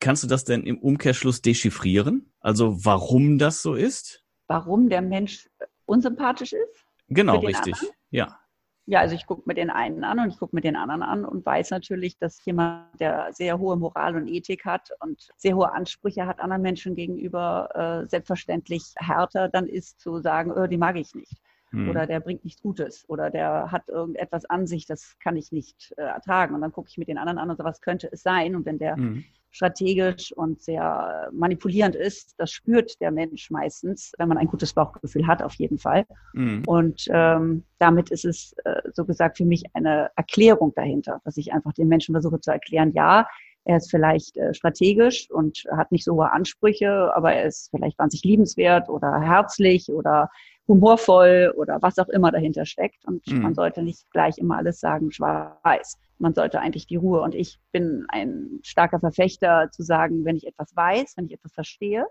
Kannst 0.00 0.22
du 0.24 0.26
das 0.26 0.44
denn 0.44 0.64
im 0.64 0.78
Umkehrschluss 0.78 1.40
dechiffrieren? 1.40 2.30
Also 2.40 2.84
warum 2.84 3.38
das 3.38 3.62
so 3.62 3.72
ist? 3.72 4.22
Warum 4.48 4.90
der 4.90 5.00
Mensch 5.00 5.48
unsympathisch 5.86 6.52
ist? 6.52 6.84
Genau, 7.08 7.38
richtig. 7.38 7.72
Anderen? 7.72 7.96
Ja. 8.10 8.41
Ja, 8.86 8.98
also 9.00 9.14
ich 9.14 9.26
gucke 9.26 9.42
mir 9.46 9.54
den 9.54 9.70
einen 9.70 10.02
an 10.02 10.18
und 10.18 10.28
ich 10.30 10.38
gucke 10.38 10.56
mir 10.56 10.60
den 10.60 10.74
anderen 10.74 11.02
an 11.02 11.24
und 11.24 11.46
weiß 11.46 11.70
natürlich, 11.70 12.18
dass 12.18 12.44
jemand, 12.44 12.98
der 12.98 13.32
sehr 13.32 13.58
hohe 13.58 13.76
Moral 13.76 14.16
und 14.16 14.26
Ethik 14.26 14.64
hat 14.64 14.90
und 15.00 15.28
sehr 15.36 15.54
hohe 15.54 15.72
Ansprüche 15.72 16.26
hat 16.26 16.40
anderen 16.40 16.62
Menschen 16.62 16.96
gegenüber, 16.96 17.68
äh, 18.04 18.08
selbstverständlich 18.08 18.94
härter 18.96 19.48
dann 19.48 19.68
ist 19.68 20.00
zu 20.00 20.18
sagen, 20.18 20.50
oh, 20.50 20.66
die 20.66 20.78
mag 20.78 20.96
ich 20.96 21.14
nicht. 21.14 21.40
Mhm. 21.70 21.90
Oder 21.90 22.06
der 22.06 22.18
bringt 22.18 22.44
nichts 22.44 22.60
Gutes 22.60 23.08
oder 23.08 23.30
der 23.30 23.70
hat 23.70 23.88
irgendetwas 23.88 24.46
an 24.46 24.66
sich, 24.66 24.84
das 24.84 25.16
kann 25.22 25.36
ich 25.36 25.52
nicht 25.52 25.94
äh, 25.96 26.02
ertragen. 26.02 26.54
Und 26.54 26.60
dann 26.60 26.72
gucke 26.72 26.88
ich 26.90 26.98
mir 26.98 27.04
den 27.04 27.18
anderen 27.18 27.38
an 27.38 27.50
und 27.50 27.58
so, 27.58 27.64
was 27.64 27.80
könnte 27.80 28.08
es 28.10 28.22
sein? 28.22 28.56
Und 28.56 28.66
wenn 28.66 28.78
der 28.78 28.96
mhm 28.96 29.24
strategisch 29.52 30.32
und 30.32 30.60
sehr 30.60 31.28
manipulierend 31.32 31.94
ist. 31.94 32.34
Das 32.38 32.50
spürt 32.50 33.00
der 33.00 33.10
Mensch 33.12 33.50
meistens, 33.50 34.12
wenn 34.18 34.28
man 34.28 34.38
ein 34.38 34.48
gutes 34.48 34.72
Bauchgefühl 34.72 35.26
hat, 35.26 35.42
auf 35.42 35.54
jeden 35.54 35.78
Fall. 35.78 36.04
Mhm. 36.32 36.62
Und 36.66 37.06
ähm, 37.10 37.62
damit 37.78 38.10
ist 38.10 38.24
es, 38.24 38.54
äh, 38.64 38.80
so 38.94 39.04
gesagt, 39.04 39.36
für 39.36 39.44
mich 39.44 39.62
eine 39.74 40.10
Erklärung 40.16 40.72
dahinter, 40.74 41.20
dass 41.24 41.36
ich 41.36 41.52
einfach 41.52 41.72
den 41.74 41.88
Menschen 41.88 42.14
versuche 42.14 42.40
zu 42.40 42.50
erklären, 42.50 42.92
ja, 42.94 43.26
Er 43.64 43.76
ist 43.76 43.90
vielleicht 43.90 44.36
äh, 44.36 44.52
strategisch 44.54 45.30
und 45.30 45.64
hat 45.76 45.92
nicht 45.92 46.04
so 46.04 46.14
hohe 46.14 46.32
Ansprüche, 46.32 47.14
aber 47.14 47.32
er 47.32 47.44
ist 47.44 47.70
vielleicht 47.70 47.98
wahnsinnig 47.98 48.24
liebenswert 48.24 48.88
oder 48.88 49.20
herzlich 49.20 49.88
oder 49.88 50.30
humorvoll 50.72 51.52
oder 51.56 51.80
was 51.82 51.98
auch 51.98 52.08
immer 52.08 52.32
dahinter 52.32 52.64
steckt. 52.64 53.04
Und 53.06 53.26
mhm. 53.26 53.42
man 53.42 53.54
sollte 53.54 53.82
nicht 53.82 54.10
gleich 54.10 54.38
immer 54.38 54.56
alles 54.56 54.80
sagen, 54.80 55.12
schwarz-weiß. 55.12 55.98
Man 56.18 56.34
sollte 56.34 56.60
eigentlich 56.60 56.86
die 56.86 56.96
Ruhe. 56.96 57.20
Und 57.20 57.34
ich 57.34 57.58
bin 57.72 58.06
ein 58.08 58.60
starker 58.62 58.98
Verfechter 58.98 59.68
zu 59.70 59.82
sagen, 59.82 60.24
wenn 60.24 60.36
ich 60.36 60.46
etwas 60.46 60.74
weiß, 60.74 61.14
wenn 61.16 61.26
ich 61.26 61.34
etwas 61.34 61.52
verstehe, 61.52 62.06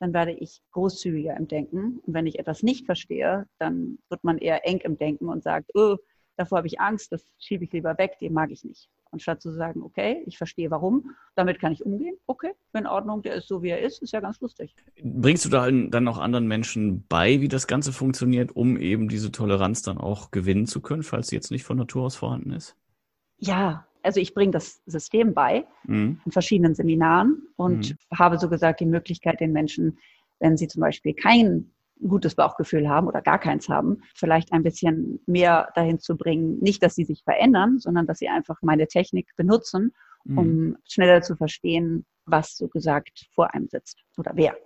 dann 0.00 0.14
werde 0.14 0.32
ich 0.32 0.62
großzügiger 0.72 1.36
im 1.36 1.48
Denken. 1.48 2.00
Und 2.06 2.14
wenn 2.14 2.26
ich 2.26 2.38
etwas 2.38 2.62
nicht 2.62 2.86
verstehe, 2.86 3.46
dann 3.58 3.98
wird 4.08 4.24
man 4.24 4.38
eher 4.38 4.66
eng 4.66 4.78
im 4.78 4.96
Denken 4.96 5.28
und 5.28 5.42
sagt, 5.42 5.70
oh, 5.74 5.96
davor 6.38 6.58
habe 6.58 6.68
ich 6.68 6.80
Angst, 6.80 7.12
das 7.12 7.26
schiebe 7.38 7.64
ich 7.64 7.72
lieber 7.72 7.98
weg, 7.98 8.18
den 8.20 8.32
mag 8.32 8.50
ich 8.50 8.64
nicht. 8.64 8.88
Anstatt 9.10 9.42
zu 9.42 9.50
sagen, 9.50 9.82
okay, 9.82 10.22
ich 10.26 10.38
verstehe 10.38 10.70
warum, 10.70 11.10
damit 11.34 11.58
kann 11.58 11.72
ich 11.72 11.84
umgehen, 11.84 12.16
okay, 12.26 12.52
in 12.74 12.86
Ordnung, 12.86 13.22
der 13.22 13.34
ist 13.34 13.48
so, 13.48 13.62
wie 13.62 13.70
er 13.70 13.80
ist, 13.80 14.02
ist 14.02 14.12
ja 14.12 14.20
ganz 14.20 14.40
lustig. 14.40 14.74
Bringst 15.02 15.44
du 15.44 15.48
da 15.48 15.70
dann 15.70 16.06
auch 16.08 16.18
anderen 16.18 16.46
Menschen 16.46 17.04
bei, 17.08 17.40
wie 17.40 17.48
das 17.48 17.66
Ganze 17.66 17.92
funktioniert, 17.92 18.54
um 18.54 18.76
eben 18.76 19.08
diese 19.08 19.32
Toleranz 19.32 19.82
dann 19.82 19.98
auch 19.98 20.30
gewinnen 20.30 20.66
zu 20.66 20.80
können, 20.80 21.02
falls 21.02 21.28
sie 21.28 21.36
jetzt 21.36 21.50
nicht 21.50 21.64
von 21.64 21.76
Natur 21.76 22.04
aus 22.04 22.16
vorhanden 22.16 22.52
ist? 22.52 22.76
Ja, 23.38 23.86
also 24.02 24.20
ich 24.20 24.34
bringe 24.34 24.52
das 24.52 24.80
System 24.86 25.34
bei 25.34 25.66
mhm. 25.84 26.20
in 26.24 26.32
verschiedenen 26.32 26.74
Seminaren 26.74 27.48
und 27.56 27.90
mhm. 27.90 28.16
habe 28.16 28.38
so 28.38 28.48
gesagt 28.48 28.80
die 28.80 28.86
Möglichkeit 28.86 29.40
den 29.40 29.52
Menschen, 29.52 29.98
wenn 30.38 30.56
sie 30.56 30.68
zum 30.68 30.80
Beispiel 30.80 31.14
kein 31.14 31.70
gutes 32.06 32.34
Bauchgefühl 32.34 32.88
haben 32.88 33.06
oder 33.06 33.22
gar 33.22 33.38
keins 33.38 33.68
haben, 33.68 34.02
vielleicht 34.14 34.52
ein 34.52 34.62
bisschen 34.62 35.20
mehr 35.26 35.70
dahin 35.74 35.98
zu 35.98 36.16
bringen, 36.16 36.58
nicht, 36.60 36.82
dass 36.82 36.94
sie 36.94 37.04
sich 37.04 37.22
verändern, 37.24 37.78
sondern 37.78 38.06
dass 38.06 38.18
sie 38.18 38.28
einfach 38.28 38.58
meine 38.62 38.86
Technik 38.86 39.34
benutzen, 39.36 39.92
um 40.24 40.46
mhm. 40.46 40.76
schneller 40.84 41.22
zu 41.22 41.36
verstehen, 41.36 42.04
was 42.26 42.56
so 42.56 42.68
gesagt 42.68 43.26
vor 43.34 43.54
einem 43.54 43.68
sitzt 43.68 44.02
oder 44.16 44.32
wer. 44.34 44.56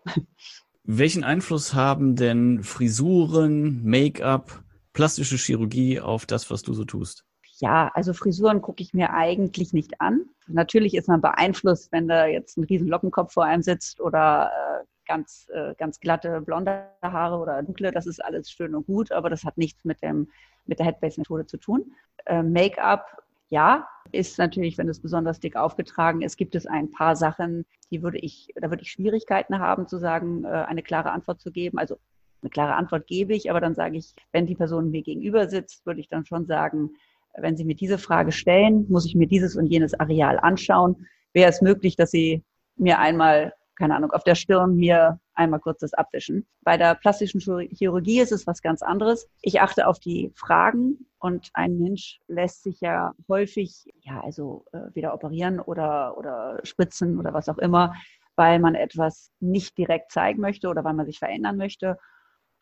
Welchen 0.84 1.22
Einfluss 1.22 1.74
haben 1.74 2.16
denn 2.16 2.62
Frisuren, 2.64 3.84
Make-up, 3.84 4.64
plastische 4.92 5.36
Chirurgie 5.36 6.00
auf 6.00 6.26
das, 6.26 6.50
was 6.50 6.62
du 6.62 6.74
so 6.74 6.84
tust? 6.84 7.24
Ja, 7.58 7.92
also 7.94 8.12
Frisuren 8.12 8.60
gucke 8.60 8.82
ich 8.82 8.92
mir 8.92 9.12
eigentlich 9.12 9.72
nicht 9.72 10.00
an. 10.00 10.22
Natürlich 10.48 10.94
ist 10.94 11.06
man 11.06 11.20
beeinflusst, 11.20 11.92
wenn 11.92 12.08
da 12.08 12.26
jetzt 12.26 12.58
ein 12.58 12.64
riesen 12.64 12.88
Lockenkopf 12.88 13.32
vor 13.32 13.44
einem 13.44 13.62
sitzt 13.62 14.00
oder 14.00 14.50
äh, 14.50 14.84
ganz, 15.12 15.46
äh, 15.52 15.74
ganz 15.76 16.00
glatte 16.00 16.40
blonde 16.40 16.86
Haare 17.02 17.36
oder 17.36 17.62
dunkle. 17.62 17.92
Das 17.92 18.06
ist 18.06 18.24
alles 18.24 18.50
schön 18.50 18.74
und 18.74 18.86
gut, 18.86 19.12
aber 19.12 19.28
das 19.28 19.44
hat 19.44 19.58
nichts 19.58 19.84
mit, 19.84 20.02
dem, 20.02 20.28
mit 20.64 20.78
der 20.78 20.86
Headbase-Methode 20.86 21.44
zu 21.44 21.58
tun. 21.58 21.92
Äh, 22.24 22.42
Make-up, 22.42 23.22
ja, 23.50 23.86
ist 24.12 24.38
natürlich, 24.38 24.78
wenn 24.78 24.88
es 24.88 25.00
besonders 25.00 25.38
dick 25.38 25.56
aufgetragen 25.56 26.22
ist, 26.22 26.38
gibt 26.38 26.54
es 26.54 26.66
ein 26.66 26.90
paar 26.90 27.14
Sachen, 27.14 27.66
die 27.90 28.02
würde 28.02 28.16
ich, 28.16 28.48
da 28.56 28.70
würde 28.70 28.82
ich 28.82 28.90
Schwierigkeiten 28.90 29.58
haben, 29.58 29.86
zu 29.86 29.98
sagen, 29.98 30.44
äh, 30.44 30.48
eine 30.48 30.82
klare 30.82 31.10
Antwort 31.10 31.42
zu 31.42 31.52
geben. 31.52 31.76
Also 31.76 31.98
eine 32.40 32.48
klare 32.48 32.74
Antwort 32.74 33.06
gebe 33.06 33.34
ich, 33.34 33.50
aber 33.50 33.60
dann 33.60 33.74
sage 33.74 33.98
ich, 33.98 34.14
wenn 34.32 34.46
die 34.46 34.54
Person 34.54 34.90
mir 34.90 35.02
gegenüber 35.02 35.46
sitzt, 35.50 35.84
würde 35.84 36.00
ich 36.00 36.08
dann 36.08 36.24
schon 36.24 36.46
sagen, 36.46 36.92
wenn 37.36 37.58
Sie 37.58 37.64
mir 37.64 37.76
diese 37.76 37.98
Frage 37.98 38.32
stellen, 38.32 38.86
muss 38.88 39.04
ich 39.04 39.14
mir 39.14 39.26
dieses 39.26 39.56
und 39.56 39.66
jenes 39.66 39.92
Areal 39.92 40.38
anschauen. 40.38 41.06
Wäre 41.34 41.50
es 41.50 41.60
möglich, 41.60 41.96
dass 41.96 42.10
Sie 42.10 42.42
mir 42.76 42.98
einmal, 42.98 43.52
keine 43.76 43.96
Ahnung, 43.96 44.12
auf 44.12 44.24
der 44.24 44.34
Stirn 44.34 44.76
mir 44.76 45.18
einmal 45.34 45.60
kurz 45.60 45.80
das 45.80 45.94
abwischen. 45.94 46.46
Bei 46.62 46.76
der 46.76 46.94
plastischen 46.94 47.40
Chirurgie 47.40 48.20
ist 48.20 48.32
es 48.32 48.46
was 48.46 48.62
ganz 48.62 48.82
anderes. 48.82 49.28
Ich 49.40 49.60
achte 49.60 49.86
auf 49.86 49.98
die 49.98 50.32
Fragen 50.34 51.06
und 51.18 51.50
ein 51.54 51.78
Mensch 51.78 52.20
lässt 52.28 52.62
sich 52.62 52.80
ja 52.80 53.12
häufig, 53.28 53.84
ja, 54.02 54.20
also 54.20 54.64
äh, 54.72 54.94
wieder 54.94 55.14
operieren 55.14 55.60
oder, 55.60 56.16
oder 56.18 56.60
spritzen 56.64 57.18
oder 57.18 57.32
was 57.32 57.48
auch 57.48 57.58
immer, 57.58 57.94
weil 58.36 58.58
man 58.58 58.74
etwas 58.74 59.30
nicht 59.40 59.76
direkt 59.78 60.12
zeigen 60.12 60.40
möchte 60.40 60.68
oder 60.68 60.84
weil 60.84 60.94
man 60.94 61.06
sich 61.06 61.18
verändern 61.18 61.56
möchte. 61.56 61.98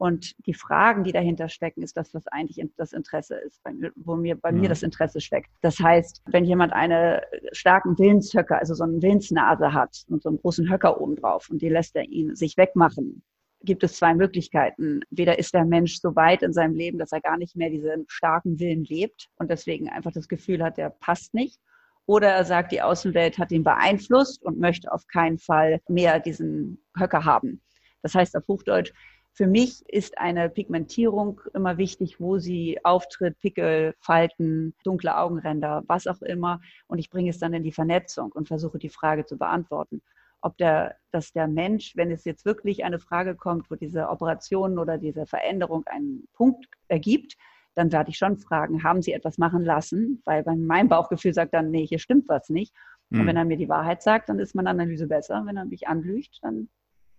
Und 0.00 0.34
die 0.46 0.54
Fragen, 0.54 1.04
die 1.04 1.12
dahinter 1.12 1.50
stecken, 1.50 1.82
ist 1.82 1.94
das, 1.94 2.14
was 2.14 2.26
eigentlich 2.28 2.66
das 2.78 2.94
Interesse 2.94 3.34
ist, 3.34 3.60
wo 3.96 4.16
mir, 4.16 4.34
bei 4.34 4.50
mir 4.50 4.70
das 4.70 4.82
Interesse 4.82 5.20
steckt. 5.20 5.50
Das 5.60 5.78
heißt, 5.78 6.22
wenn 6.24 6.46
jemand 6.46 6.72
eine 6.72 7.22
starken 7.52 7.98
Willenshöcker, 7.98 8.58
also 8.58 8.72
so 8.72 8.84
eine 8.84 9.02
Willensnase 9.02 9.74
hat 9.74 10.04
und 10.08 10.22
so 10.22 10.30
einen 10.30 10.38
großen 10.38 10.70
Höcker 10.70 10.98
oben 10.98 11.16
drauf 11.16 11.50
und 11.50 11.60
die 11.60 11.68
lässt 11.68 11.96
er 11.96 12.04
ihn 12.04 12.34
sich 12.34 12.56
wegmachen, 12.56 13.22
gibt 13.62 13.84
es 13.84 13.96
zwei 13.96 14.14
Möglichkeiten. 14.14 15.02
Weder 15.10 15.38
ist 15.38 15.52
der 15.52 15.66
Mensch 15.66 16.00
so 16.00 16.16
weit 16.16 16.42
in 16.42 16.54
seinem 16.54 16.76
Leben, 16.76 16.96
dass 16.96 17.12
er 17.12 17.20
gar 17.20 17.36
nicht 17.36 17.54
mehr 17.54 17.68
diesen 17.68 18.06
starken 18.08 18.58
Willen 18.58 18.84
lebt 18.84 19.28
und 19.36 19.50
deswegen 19.50 19.90
einfach 19.90 20.12
das 20.12 20.28
Gefühl 20.28 20.64
hat, 20.64 20.78
der 20.78 20.88
passt 20.88 21.34
nicht. 21.34 21.60
Oder 22.06 22.30
er 22.30 22.46
sagt, 22.46 22.72
die 22.72 22.80
Außenwelt 22.80 23.36
hat 23.36 23.52
ihn 23.52 23.64
beeinflusst 23.64 24.42
und 24.46 24.58
möchte 24.58 24.90
auf 24.90 25.06
keinen 25.08 25.36
Fall 25.36 25.82
mehr 25.88 26.20
diesen 26.20 26.82
Höcker 26.98 27.26
haben. 27.26 27.60
Das 28.00 28.14
heißt 28.14 28.34
auf 28.34 28.48
Hochdeutsch, 28.48 28.94
für 29.40 29.46
mich 29.46 29.82
ist 29.88 30.18
eine 30.18 30.50
Pigmentierung 30.50 31.40
immer 31.54 31.78
wichtig, 31.78 32.20
wo 32.20 32.36
sie 32.36 32.78
auftritt, 32.84 33.40
Pickel, 33.40 33.94
Falten, 33.98 34.74
dunkle 34.84 35.16
Augenränder, 35.16 35.82
was 35.86 36.06
auch 36.06 36.20
immer. 36.20 36.60
Und 36.88 36.98
ich 36.98 37.08
bringe 37.08 37.30
es 37.30 37.38
dann 37.38 37.54
in 37.54 37.62
die 37.62 37.72
Vernetzung 37.72 38.32
und 38.32 38.48
versuche 38.48 38.78
die 38.78 38.90
Frage 38.90 39.24
zu 39.24 39.38
beantworten. 39.38 40.02
Ob 40.42 40.58
der, 40.58 40.94
dass 41.10 41.32
der 41.32 41.48
Mensch, 41.48 41.96
wenn 41.96 42.10
es 42.10 42.26
jetzt 42.26 42.44
wirklich 42.44 42.84
eine 42.84 42.98
Frage 42.98 43.34
kommt, 43.34 43.70
wo 43.70 43.76
diese 43.76 44.10
Operation 44.10 44.78
oder 44.78 44.98
diese 44.98 45.24
Veränderung 45.24 45.84
einen 45.86 46.28
Punkt 46.34 46.66
ergibt, 46.88 47.38
dann 47.74 47.92
werde 47.92 48.10
ich 48.10 48.18
schon 48.18 48.36
fragen, 48.36 48.84
haben 48.84 49.00
Sie 49.00 49.14
etwas 49.14 49.38
machen 49.38 49.64
lassen? 49.64 50.20
Weil 50.26 50.44
meinem 50.44 50.90
Bauchgefühl 50.90 51.32
sagt 51.32 51.54
dann, 51.54 51.70
nee, 51.70 51.86
hier 51.86 51.98
stimmt 51.98 52.28
was 52.28 52.50
nicht. 52.50 52.74
Und 53.10 53.20
hm. 53.20 53.26
wenn 53.26 53.36
er 53.38 53.46
mir 53.46 53.56
die 53.56 53.70
Wahrheit 53.70 54.02
sagt, 54.02 54.28
dann 54.28 54.38
ist 54.38 54.54
meine 54.54 54.68
Analyse 54.68 55.06
besser. 55.06 55.44
Wenn 55.46 55.56
er 55.56 55.64
mich 55.64 55.88
anlügt, 55.88 56.40
dann 56.42 56.68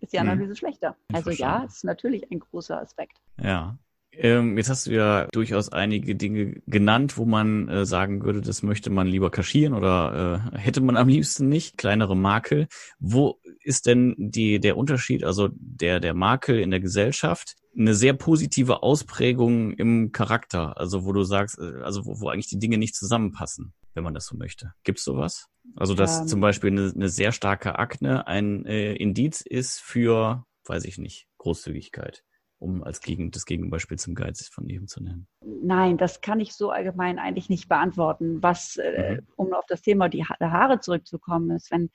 ist 0.01 0.13
die. 0.13 0.19
Analyse 0.19 0.49
hm. 0.49 0.55
schlechter. 0.55 0.95
Also 1.13 1.31
ja, 1.31 1.63
ist 1.63 1.83
natürlich 1.83 2.29
ein 2.31 2.39
großer 2.39 2.79
Aspekt. 2.79 3.17
Ja. 3.41 3.77
Ähm, 4.13 4.57
jetzt 4.57 4.69
hast 4.69 4.87
du 4.87 4.91
ja 4.91 5.27
durchaus 5.31 5.69
einige 5.69 6.15
Dinge 6.15 6.61
genannt, 6.67 7.17
wo 7.17 7.23
man 7.23 7.69
äh, 7.69 7.85
sagen 7.85 8.23
würde, 8.23 8.41
das 8.41 8.61
möchte 8.61 8.89
man 8.89 9.07
lieber 9.07 9.31
kaschieren 9.31 9.73
oder 9.73 10.51
äh, 10.53 10.57
hätte 10.57 10.81
man 10.81 10.97
am 10.97 11.07
liebsten 11.07 11.47
nicht. 11.47 11.77
Kleinere 11.77 12.15
Makel. 12.15 12.67
Wo 12.99 13.39
ist 13.63 13.85
denn 13.85 14.15
die, 14.17 14.59
der 14.59 14.77
Unterschied, 14.77 15.23
also 15.23 15.49
der, 15.53 16.01
der 16.01 16.13
Makel 16.13 16.59
in 16.59 16.71
der 16.71 16.81
Gesellschaft, 16.81 17.55
eine 17.77 17.95
sehr 17.95 18.13
positive 18.13 18.83
Ausprägung 18.83 19.71
im 19.71 20.11
Charakter? 20.11 20.77
Also 20.77 21.05
wo 21.05 21.13
du 21.13 21.23
sagst, 21.23 21.57
äh, 21.59 21.81
also 21.81 22.05
wo, 22.05 22.19
wo 22.19 22.29
eigentlich 22.29 22.49
die 22.49 22.59
Dinge 22.59 22.77
nicht 22.77 22.95
zusammenpassen, 22.95 23.73
wenn 23.93 24.03
man 24.03 24.13
das 24.13 24.25
so 24.25 24.35
möchte. 24.35 24.73
Gibt's 24.83 25.05
sowas? 25.05 25.47
Also 25.75 25.93
dass 25.93 26.21
ähm, 26.21 26.27
zum 26.27 26.41
Beispiel 26.41 26.71
eine, 26.71 26.91
eine, 26.93 27.09
sehr 27.09 27.31
starke 27.31 27.77
Akne 27.79 28.27
ein 28.27 28.65
äh, 28.65 28.93
Indiz 28.93 29.41
ist 29.41 29.79
für, 29.79 30.45
weiß 30.65 30.85
ich 30.85 30.97
nicht, 30.97 31.27
Großzügigkeit, 31.37 32.23
um 32.59 32.83
als 32.83 33.01
Gegen, 33.01 33.31
das 33.31 33.45
Gegenbeispiel 33.45 33.97
zum 33.97 34.15
Geiz 34.15 34.47
von 34.47 34.67
eben 34.69 34.87
zu 34.87 35.03
nennen. 35.03 35.27
Nein, 35.45 35.97
das 35.97 36.21
kann 36.21 36.39
ich 36.39 36.53
so 36.53 36.71
allgemein 36.71 37.19
eigentlich 37.19 37.49
nicht 37.49 37.69
beantworten. 37.69 38.41
Was, 38.41 38.77
äh, 38.77 39.15
mhm. 39.15 39.27
um 39.35 39.53
auf 39.53 39.65
das 39.67 39.81
Thema 39.81 40.09
die 40.09 40.25
ha 40.25 40.35
der 40.39 40.51
Haare 40.51 40.79
zurückzukommen, 40.79 41.51
ist, 41.51 41.71
wenn 41.71 41.89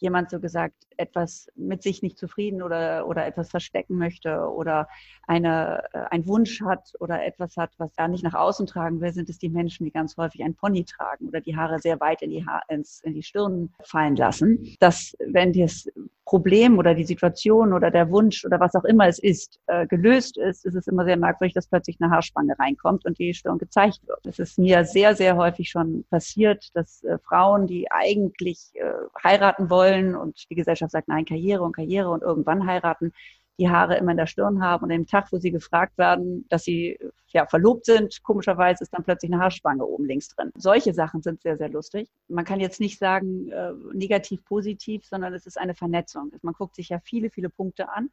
jemand 0.00 0.30
so 0.30 0.40
gesagt 0.40 0.86
etwas 0.96 1.48
mit 1.56 1.82
sich 1.82 2.02
nicht 2.02 2.18
zufrieden 2.18 2.62
oder, 2.62 3.06
oder 3.06 3.26
etwas 3.26 3.50
verstecken 3.50 3.96
möchte 3.96 4.48
oder 4.50 4.88
eine, 5.26 5.82
äh, 5.92 5.98
einen 6.10 6.26
Wunsch 6.26 6.60
hat 6.62 6.92
oder 7.00 7.24
etwas 7.24 7.56
hat, 7.56 7.70
was 7.78 7.90
er 7.96 8.08
nicht 8.08 8.24
nach 8.24 8.34
außen 8.34 8.66
tragen 8.66 9.00
will, 9.00 9.12
sind 9.12 9.28
es 9.30 9.38
die 9.38 9.48
Menschen, 9.48 9.84
die 9.84 9.92
ganz 9.92 10.16
häufig 10.16 10.42
ein 10.42 10.54
Pony 10.54 10.84
tragen 10.84 11.28
oder 11.28 11.40
die 11.40 11.56
Haare 11.56 11.78
sehr 11.78 12.00
weit 12.00 12.22
in 12.22 12.30
die, 12.30 12.46
ha 12.46 12.60
ins, 12.68 13.00
in 13.00 13.14
die 13.14 13.22
Stirn 13.22 13.70
fallen 13.82 14.16
lassen. 14.16 14.76
Dass, 14.80 15.16
wenn 15.18 15.52
das 15.52 15.86
Problem 16.30 16.78
oder 16.78 16.94
die 16.94 17.04
Situation 17.04 17.72
oder 17.72 17.90
der 17.90 18.08
Wunsch 18.10 18.44
oder 18.44 18.60
was 18.60 18.76
auch 18.76 18.84
immer 18.84 19.08
es 19.08 19.18
ist, 19.18 19.58
äh, 19.66 19.86
gelöst 19.86 20.38
ist, 20.38 20.64
ist 20.64 20.76
es 20.76 20.86
immer 20.86 21.04
sehr 21.04 21.16
merkwürdig, 21.16 21.54
dass 21.54 21.66
plötzlich 21.66 21.96
eine 22.00 22.12
Haarspange 22.12 22.56
reinkommt 22.56 23.04
und 23.04 23.18
die 23.18 23.34
Stirn 23.34 23.58
gezeigt 23.58 24.06
wird. 24.06 24.24
Es 24.26 24.38
ist 24.38 24.56
mir 24.56 24.84
sehr, 24.84 25.16
sehr 25.16 25.36
häufig 25.36 25.70
schon 25.70 26.04
passiert, 26.08 26.68
dass 26.74 27.02
äh, 27.02 27.18
Frauen, 27.18 27.66
die 27.66 27.90
eigentlich 27.90 28.70
äh, 28.74 28.92
heiraten 29.24 29.70
wollen 29.90 30.16
und 30.16 30.48
die 30.50 30.54
Gesellschaft 30.54 30.92
sagt, 30.92 31.08
nein, 31.08 31.24
Karriere 31.24 31.62
und 31.62 31.76
Karriere 31.76 32.10
und 32.10 32.22
irgendwann 32.22 32.66
heiraten, 32.66 33.12
die 33.58 33.68
Haare 33.68 33.98
immer 33.98 34.12
in 34.12 34.16
der 34.16 34.26
Stirn 34.26 34.62
haben 34.62 34.84
und 34.84 34.92
am 34.92 35.06
Tag, 35.06 35.30
wo 35.32 35.38
sie 35.38 35.50
gefragt 35.50 35.98
werden, 35.98 36.46
dass 36.48 36.64
sie 36.64 36.98
ja 37.28 37.44
verlobt 37.44 37.84
sind, 37.84 38.22
komischerweise 38.22 38.82
ist 38.82 38.94
dann 38.94 39.04
plötzlich 39.04 39.30
eine 39.30 39.42
Haarspange 39.42 39.84
oben 39.84 40.06
links 40.06 40.28
drin. 40.28 40.50
Solche 40.56 40.94
Sachen 40.94 41.20
sind 41.20 41.42
sehr, 41.42 41.58
sehr 41.58 41.68
lustig. 41.68 42.08
Man 42.28 42.46
kann 42.46 42.58
jetzt 42.58 42.80
nicht 42.80 42.98
sagen 42.98 43.50
äh, 43.50 43.72
negativ, 43.92 44.42
positiv, 44.46 45.04
sondern 45.04 45.34
es 45.34 45.44
ist 45.44 45.58
eine 45.58 45.74
Vernetzung. 45.74 46.32
Man 46.40 46.54
guckt 46.54 46.74
sich 46.74 46.88
ja 46.88 47.00
viele, 47.04 47.28
viele 47.28 47.50
Punkte 47.50 47.90
an 47.90 48.08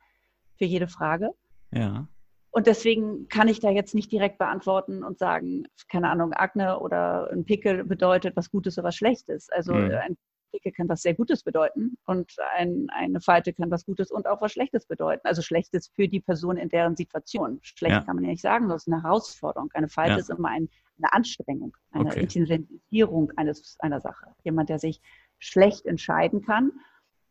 für 0.57 0.65
jede 0.65 0.89
Frage. 0.89 1.29
Ja. 1.71 2.07
Und 2.51 2.67
deswegen 2.67 3.29
kann 3.29 3.47
ich 3.47 3.59
da 3.59 3.69
jetzt 3.69 3.95
nicht 3.95 4.11
direkt 4.11 4.39
beantworten 4.39 5.03
und 5.03 5.17
sagen, 5.17 5.67
keine 5.89 6.09
Ahnung, 6.09 6.33
Akne 6.33 6.79
oder 6.79 7.29
ein 7.31 7.45
Pickel 7.45 7.85
bedeutet 7.85 8.35
was 8.35 8.51
Gutes 8.51 8.77
oder 8.77 8.87
was 8.87 8.95
Schlechtes. 8.95 9.49
Also 9.49 9.73
mhm. 9.73 9.91
ein 9.91 10.17
Dicke 10.53 10.71
kann 10.71 10.89
was 10.89 11.01
sehr 11.01 11.13
Gutes 11.13 11.43
bedeuten 11.43 11.97
und 12.05 12.33
ein, 12.55 12.87
eine 12.89 13.21
Falte 13.21 13.53
kann 13.53 13.71
was 13.71 13.85
Gutes 13.85 14.11
und 14.11 14.27
auch 14.27 14.41
was 14.41 14.53
Schlechtes 14.53 14.85
bedeuten. 14.85 15.25
Also 15.25 15.41
Schlechtes 15.41 15.87
für 15.87 16.07
die 16.07 16.19
Person 16.19 16.57
in 16.57 16.69
deren 16.69 16.95
Situation. 16.95 17.59
Schlecht 17.61 17.93
ja. 17.93 18.01
kann 18.01 18.15
man 18.15 18.25
ja 18.25 18.31
nicht 18.31 18.41
sagen, 18.41 18.69
das 18.69 18.83
ist 18.83 18.93
eine 18.93 19.03
Herausforderung. 19.03 19.69
Eine 19.73 19.89
Falte 19.89 20.13
ja. 20.13 20.17
ist 20.17 20.29
immer 20.29 20.49
ein, 20.49 20.69
eine 20.97 21.13
Anstrengung, 21.13 21.75
eine 21.91 22.09
okay. 22.09 22.21
Intensivierung 22.21 23.31
eines, 23.35 23.77
einer 23.79 24.01
Sache. 24.01 24.27
Jemand, 24.43 24.69
der 24.69 24.79
sich 24.79 25.01
schlecht 25.39 25.85
entscheiden 25.85 26.41
kann 26.41 26.71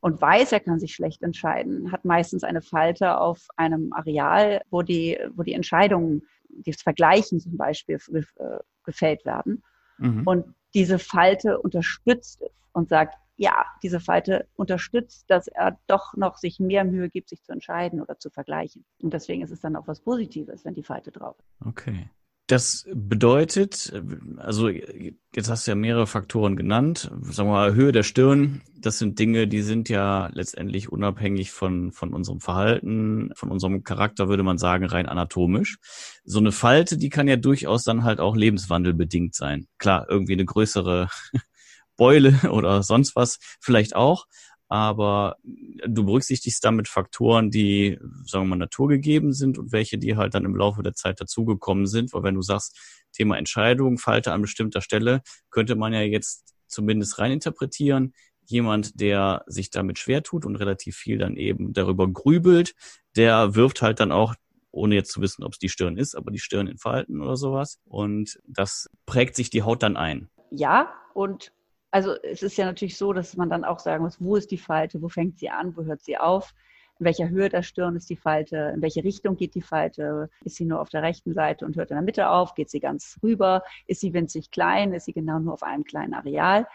und 0.01 0.21
weiß, 0.21 0.53
er 0.53 0.61
kann 0.61 0.79
sich 0.79 0.95
schlecht 0.95 1.23
entscheiden, 1.23 1.91
hat 1.91 2.05
meistens 2.05 2.45
eine 2.45 2.63
Falte 2.63 3.19
auf 3.19 3.49
einem 3.57 3.93
Areal, 3.93 4.63
wo 4.71 4.83
die, 4.83 5.19
wo 5.35 5.43
die 5.43 5.55
Entscheidungen, 5.55 6.23
das 6.49 6.83
Vergleichen 6.83 7.41
zum 7.41 7.57
Beispiel 7.57 7.99
äh, 8.15 8.59
gefällt 8.85 9.25
werden. 9.25 9.63
Mhm. 9.99 10.27
Und 10.27 10.55
diese 10.75 10.99
Falte 10.99 11.59
unterstützt 11.59 12.43
es 12.43 12.51
und 12.73 12.89
sagt, 12.89 13.17
ja, 13.39 13.67
diese 13.83 14.01
Falte 14.01 14.47
unterstützt, 14.57 15.25
dass 15.29 15.47
er 15.49 15.79
doch 15.87 16.15
noch 16.17 16.39
sich 16.39 16.59
mehr 16.59 16.85
Mühe 16.85 17.11
gibt, 17.11 17.29
sich 17.29 17.43
zu 17.43 17.53
entscheiden 17.53 18.01
oder 18.01 18.19
zu 18.19 18.31
vergleichen. 18.31 18.85
Und 19.03 19.13
deswegen 19.13 19.43
ist 19.43 19.51
es 19.51 19.61
dann 19.61 19.77
auch 19.77 19.87
was 19.87 20.01
Positives, 20.01 20.65
wenn 20.65 20.75
die 20.75 20.83
Falte 20.83 21.11
drauf 21.13 21.37
ist. 21.39 21.67
Okay. 21.67 22.09
Das 22.49 22.87
bedeutet, 22.95 23.93
also 24.37 24.69
jetzt 24.69 25.51
hast 25.51 25.67
du 25.67 25.73
ja 25.73 25.75
mehrere 25.75 26.07
Faktoren 26.07 26.57
genannt. 26.57 27.11
Sagen 27.23 27.49
wir 27.49 27.53
mal, 27.53 27.75
Höhe 27.75 27.91
der 27.91 28.05
Stirn, 28.05 28.63
das 28.79 28.99
sind 28.99 29.19
Dinge, 29.19 29.49
die 29.49 29.63
sind 29.63 29.89
ja 29.89 30.29
letztendlich 30.33 30.93
unabhängig 30.93 31.51
von, 31.51 31.91
von 31.91 32.15
unserem 32.15 32.39
Verhalten, 32.41 33.33
von 33.35 33.51
unserem 33.51 33.83
Charakter, 33.83 34.29
würde 34.29 34.45
man 34.45 34.59
sagen, 34.59 34.85
rein 34.87 35.07
anatomisch. 35.07 35.79
So 36.25 36.39
eine 36.39 36.53
Falte, 36.53 36.97
die 36.97 37.09
kann 37.09 37.27
ja 37.27 37.35
durchaus 37.35 37.83
dann 37.83 38.05
halt 38.05 38.21
auch 38.21 38.37
lebenswandelbedingt 38.37 39.35
sein. 39.35 39.67
Klar, 39.79 40.07
irgendwie 40.09 40.35
eine 40.35 40.45
größere 40.45 41.09
Beule 41.97 42.39
oder 42.51 42.85
sonst 42.85 43.17
was 43.17 43.39
vielleicht 43.61 43.97
auch 43.97 44.27
aber 44.69 45.37
du 45.43 46.05
berücksichtigst 46.05 46.65
damit 46.65 46.89
Faktoren, 46.89 47.51
die, 47.51 47.99
sagen 48.25 48.45
wir 48.45 48.51
mal, 48.51 48.57
naturgegeben 48.57 49.33
sind 49.33 49.59
und 49.59 49.73
welche, 49.73 49.99
die 49.99 50.17
halt 50.17 50.35
dann 50.35 50.45
im 50.45 50.57
Laufe 50.57 50.83
der 50.83 50.95
Zeit 50.95 51.21
dazugekommen 51.21 51.87
sind. 51.87 52.13
Weil 52.13 52.25
wenn 52.25 52.35
du 52.35 52.43
sagst, 52.43 52.77
Thema 53.13 53.39
Entscheidung, 53.39 53.99
Falte 53.99 54.33
an 54.33 54.43
bestimmter 54.43 54.81
Stelle, 54.81 55.23
könnte 55.51 55.77
man 55.77 55.93
ja 55.93 56.01
jetzt 56.03 56.55
zumindest 56.67 57.19
reininterpretieren. 57.19 58.13
Jemand, 58.45 59.01
der 59.01 59.45
sich 59.47 59.71
damit 59.71 59.99
schwer 59.99 60.23
tut 60.23 60.45
und 60.45 60.57
relativ 60.57 60.97
viel 60.97 61.19
dann 61.19 61.37
eben 61.37 61.73
darüber 61.73 62.09
grübelt, 62.09 62.75
der 63.17 63.55
wirft 63.55 63.83
halt 63.83 64.01
dann 64.01 64.13
auch 64.13 64.35
ohne 64.71 64.95
jetzt 64.95 65.11
zu 65.11 65.21
wissen, 65.21 65.43
ob 65.43 65.55
es 65.55 65.59
die 65.59 65.71
Stirn 65.71 65.97
ist, 65.97 66.15
aber 66.15 66.31
die 66.31 66.39
Stirn 66.39 66.67
in 66.67 66.77
Falten 66.77 67.23
oder 67.23 67.37
sowas. 67.37 67.81
Und 67.87 68.39
das 68.47 68.91
prägt 69.07 69.35
sich 69.35 69.49
die 69.49 69.63
Haut 69.63 69.83
dann 69.83 69.97
ein. 69.97 70.29
Ja, 70.51 70.93
und 71.15 71.53
also 71.97 72.15
es 72.23 72.43
ist 72.43 72.59
ja 72.59 72.67
natürlich 72.67 72.99
so, 72.99 73.15
dass 73.15 73.39
man 73.39 73.49
dann 73.49 73.65
auch 73.65 73.79
sagen 73.79 74.05
muss, 74.05 74.21
wo 74.21 74.37
ist 74.37 74.51
die 74.51 74.59
Falte, 74.59 75.01
wo 75.01 75.09
fängt 75.09 75.39
sie 75.39 75.49
an, 75.49 75.75
wo 75.79 75.85
hört 75.85 76.03
sie 76.03 76.19
auf, 76.19 76.53
in 76.99 77.07
welcher 77.07 77.31
Höhe 77.31 77.49
der 77.49 77.63
Stirn 77.63 77.97
ist 77.97 78.11
die 78.11 78.17
Falte, 78.17 78.71
in 78.75 78.83
welche 78.83 79.03
Richtung 79.03 79.35
geht 79.37 79.55
die 79.55 79.63
Falte, 79.63 80.29
ist 80.45 80.57
sie 80.57 80.67
nur 80.67 80.83
auf 80.83 80.91
der 80.91 81.03
rechten 81.03 81.33
Seite 81.33 81.65
und 81.65 81.75
hört 81.75 81.91
in 81.91 81.97
der 81.97 82.05
Mitte 82.05 82.29
auf, 82.29 82.53
geht 82.55 82.69
sie 82.69 82.81
ganz 82.81 83.19
rüber, 83.23 83.63
ist 83.87 84.03
sie 84.03 84.13
winzig 84.13 84.51
klein, 84.51 84.93
ist 84.93 85.07
sie 85.07 85.15
genau 85.15 85.39
nur 85.39 85.55
auf 85.55 85.63
einem 85.63 85.85
kleinen 85.85 86.13
Areal. 86.13 86.67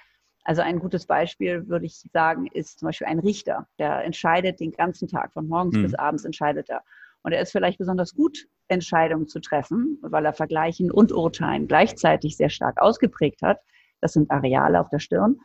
Also 0.44 0.64
ein 0.64 0.80
gutes 0.80 1.06
Beispiel, 1.06 1.68
würde 1.70 1.86
ich 1.86 2.04
sagen, 2.12 2.48
ist 2.48 2.80
zum 2.80 2.88
Beispiel 2.88 3.06
ein 3.06 3.20
Richter, 3.20 3.68
der 3.78 4.04
entscheidet 4.04 4.60
den 4.60 4.72
ganzen 4.72 5.08
Tag, 5.08 5.34
von 5.34 5.48
morgens 5.48 5.76
mhm. 5.76 5.84
bis 5.84 5.94
abends 5.94 6.26
entscheidet 6.26 6.68
er. 6.72 6.82
Und 7.22 7.32
er 7.32 7.42
ist 7.42 7.52
vielleicht 7.52 7.78
besonders 7.78 8.16
gut, 8.16 8.48
Entscheidungen 8.70 9.28
zu 9.28 9.40
treffen, 9.40 10.00
weil 10.02 10.26
er 10.26 10.34
Vergleichen 10.34 10.90
und 10.90 11.12
Urteilen 11.12 11.68
gleichzeitig 11.68 12.38
sehr 12.38 12.50
stark 12.50 12.82
ausgeprägt 12.82 13.44
hat. 13.44 13.60
Das 14.02 14.14
sind 14.14 14.30
Areale 14.32 14.80
auf 14.80 14.90
der 14.90 15.00
Stirn. 15.00 15.40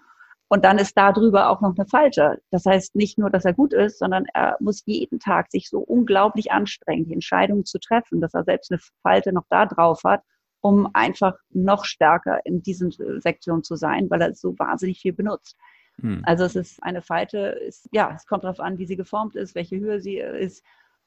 Und 0.49 0.65
dann 0.65 0.79
ist 0.79 0.97
da 0.97 1.13
drüber 1.13 1.51
auch 1.51 1.61
noch 1.61 1.75
eine 1.77 1.87
Falte. 1.87 2.41
Das 2.51 2.65
heißt 2.67 2.95
nicht 2.95 3.19
nur, 3.19 3.31
dass 3.31 3.45
er 3.45 3.53
gut 3.53 3.73
ist, 3.73 3.99
sondern 3.99 4.27
er 4.33 4.57
muss 4.61 4.83
jeden 4.87 5.19
Tag 5.19 5.51
sich 5.51 5.69
so 5.69 5.81
unglaublich 5.81 6.53
anstrengen, 6.53 7.07
die 7.07 7.15
Entscheidungen 7.15 7.65
zu 7.65 7.79
treffen, 7.81 8.21
dass 8.21 8.35
er 8.35 8.45
selbst 8.45 8.71
eine 8.71 8.81
Falte 9.03 9.33
noch 9.33 9.47
da 9.49 9.67
drauf 9.67 10.03
hat, 10.05 10.23
um 10.61 10.89
einfach 10.95 11.35
noch 11.51 11.85
stärker 11.85 12.41
in 12.45 12.63
diesen 12.63 12.93
Sektionen 13.21 13.65
zu 13.65 13.75
sein, 13.75 14.09
weil 14.09 14.23
er 14.23 14.35
so 14.35 14.57
wahnsinnig 14.59 15.01
viel 15.01 15.13
benutzt. 15.13 15.57
Hm. 16.01 16.23
Also 16.25 16.45
es 16.45 16.55
ist 16.55 16.83
eine 16.83 17.03
Falte, 17.03 17.39
ist, 17.39 17.89
ja, 17.91 18.13
es 18.15 18.27
kommt 18.27 18.45
darauf 18.45 18.61
an, 18.61 18.79
wie 18.79 18.87
sie 18.87 18.97
geformt 18.97 19.35
ist, 19.35 19.55
welche 19.55 19.79
Höhe 19.79 20.01
sie 20.01 20.19
ist. 20.19 20.65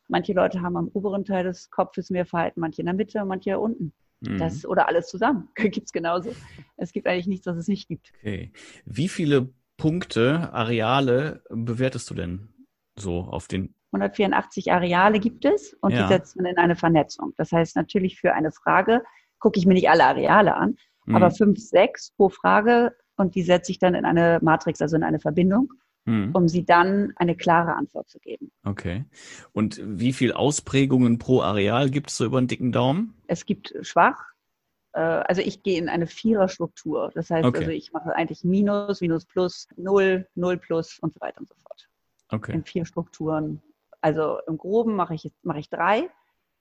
Manche 0.09 0.33
Leute 0.33 0.61
haben 0.61 0.75
am 0.75 0.89
oberen 0.93 1.23
Teil 1.23 1.45
des 1.45 1.69
Kopfes 1.69 2.09
mehr 2.09 2.25
Falten, 2.25 2.59
manche 2.59 2.81
in 2.81 2.87
der 2.87 2.95
Mitte, 2.95 3.23
manche 3.23 3.59
unten. 3.59 3.93
Das, 4.21 4.63
mhm. 4.63 4.69
oder 4.69 4.87
alles 4.87 5.07
zusammen. 5.07 5.49
gibt 5.55 5.85
es 5.85 5.91
genauso. 5.91 6.35
Es 6.77 6.91
gibt 6.91 7.07
eigentlich 7.07 7.27
nichts, 7.27 7.45
was 7.45 7.57
es 7.57 7.67
nicht 7.67 7.87
gibt. 7.87 8.11
Okay. 8.19 8.51
Wie 8.85 9.07
viele 9.07 9.49
Punkte, 9.77 10.51
Areale 10.51 11.41
bewertest 11.49 12.09
du 12.09 12.13
denn 12.13 12.49
so 12.97 13.21
auf 13.21 13.47
den 13.47 13.73
184 13.91 14.71
Areale 14.71 15.19
gibt 15.19 15.45
es 15.45 15.73
und 15.81 15.91
ja. 15.91 16.03
die 16.03 16.13
setzt 16.13 16.35
man 16.35 16.45
in 16.45 16.57
eine 16.57 16.75
Vernetzung. 16.75 17.33
Das 17.37 17.51
heißt 17.51 17.75
natürlich 17.75 18.19
für 18.19 18.33
eine 18.33 18.51
Frage 18.51 19.03
gucke 19.39 19.57
ich 19.57 19.65
mir 19.65 19.73
nicht 19.73 19.89
alle 19.89 20.05
Areale 20.05 20.53
an, 20.53 20.75
mhm. 21.05 21.15
aber 21.15 21.31
fünf, 21.31 21.59
sechs 21.59 22.11
pro 22.11 22.29
Frage 22.29 22.93
und 23.15 23.35
die 23.35 23.41
setze 23.41 23.71
ich 23.71 23.79
dann 23.79 23.95
in 23.95 24.05
eine 24.05 24.39
Matrix, 24.41 24.81
also 24.81 24.95
in 24.95 25.03
eine 25.03 25.19
Verbindung 25.19 25.71
mhm. 26.09 26.31
um 26.33 26.47
sie 26.47 26.65
dann 26.65 27.13
eine 27.15 27.35
klare 27.35 27.75
Antwort 27.75 28.09
zu 28.09 28.19
geben. 28.19 28.51
Okay. 28.63 29.05
Und 29.53 29.79
wie 29.83 30.13
viel 30.13 30.33
Ausprägungen 30.33 31.17
pro 31.17 31.41
Areal 31.41 31.89
gibt 31.89 32.09
es 32.09 32.17
so 32.17 32.25
über 32.25 32.41
den 32.41 32.47
dicken 32.47 32.71
Daumen? 32.71 33.13
Es 33.27 33.45
gibt 33.45 33.73
schwach. 33.81 34.19
Äh, 34.93 34.99
also 35.01 35.41
ich 35.41 35.63
gehe 35.63 35.77
in 35.77 35.89
eine 35.89 36.07
Viererstruktur. 36.07 37.11
Das 37.13 37.29
heißt 37.29 37.45
okay. 37.45 37.59
also, 37.59 37.71
ich 37.71 37.93
mache 37.93 38.15
eigentlich 38.15 38.43
Minus, 38.43 39.01
Minus 39.01 39.25
Plus, 39.25 39.67
Null, 39.77 40.27
Null 40.35 40.57
Plus 40.57 40.99
und 40.99 41.13
so 41.13 41.21
weiter 41.21 41.39
und 41.39 41.47
so 41.47 41.55
fort. 41.55 41.89
Okay. 42.29 42.53
In 42.53 42.63
vier 42.63 42.85
Strukturen. 42.85 43.61
Also 44.01 44.39
im 44.47 44.57
Groben 44.57 44.95
mache 44.95 45.13
ich, 45.13 45.31
mache 45.43 45.59
ich 45.59 45.69
drei. 45.69 46.09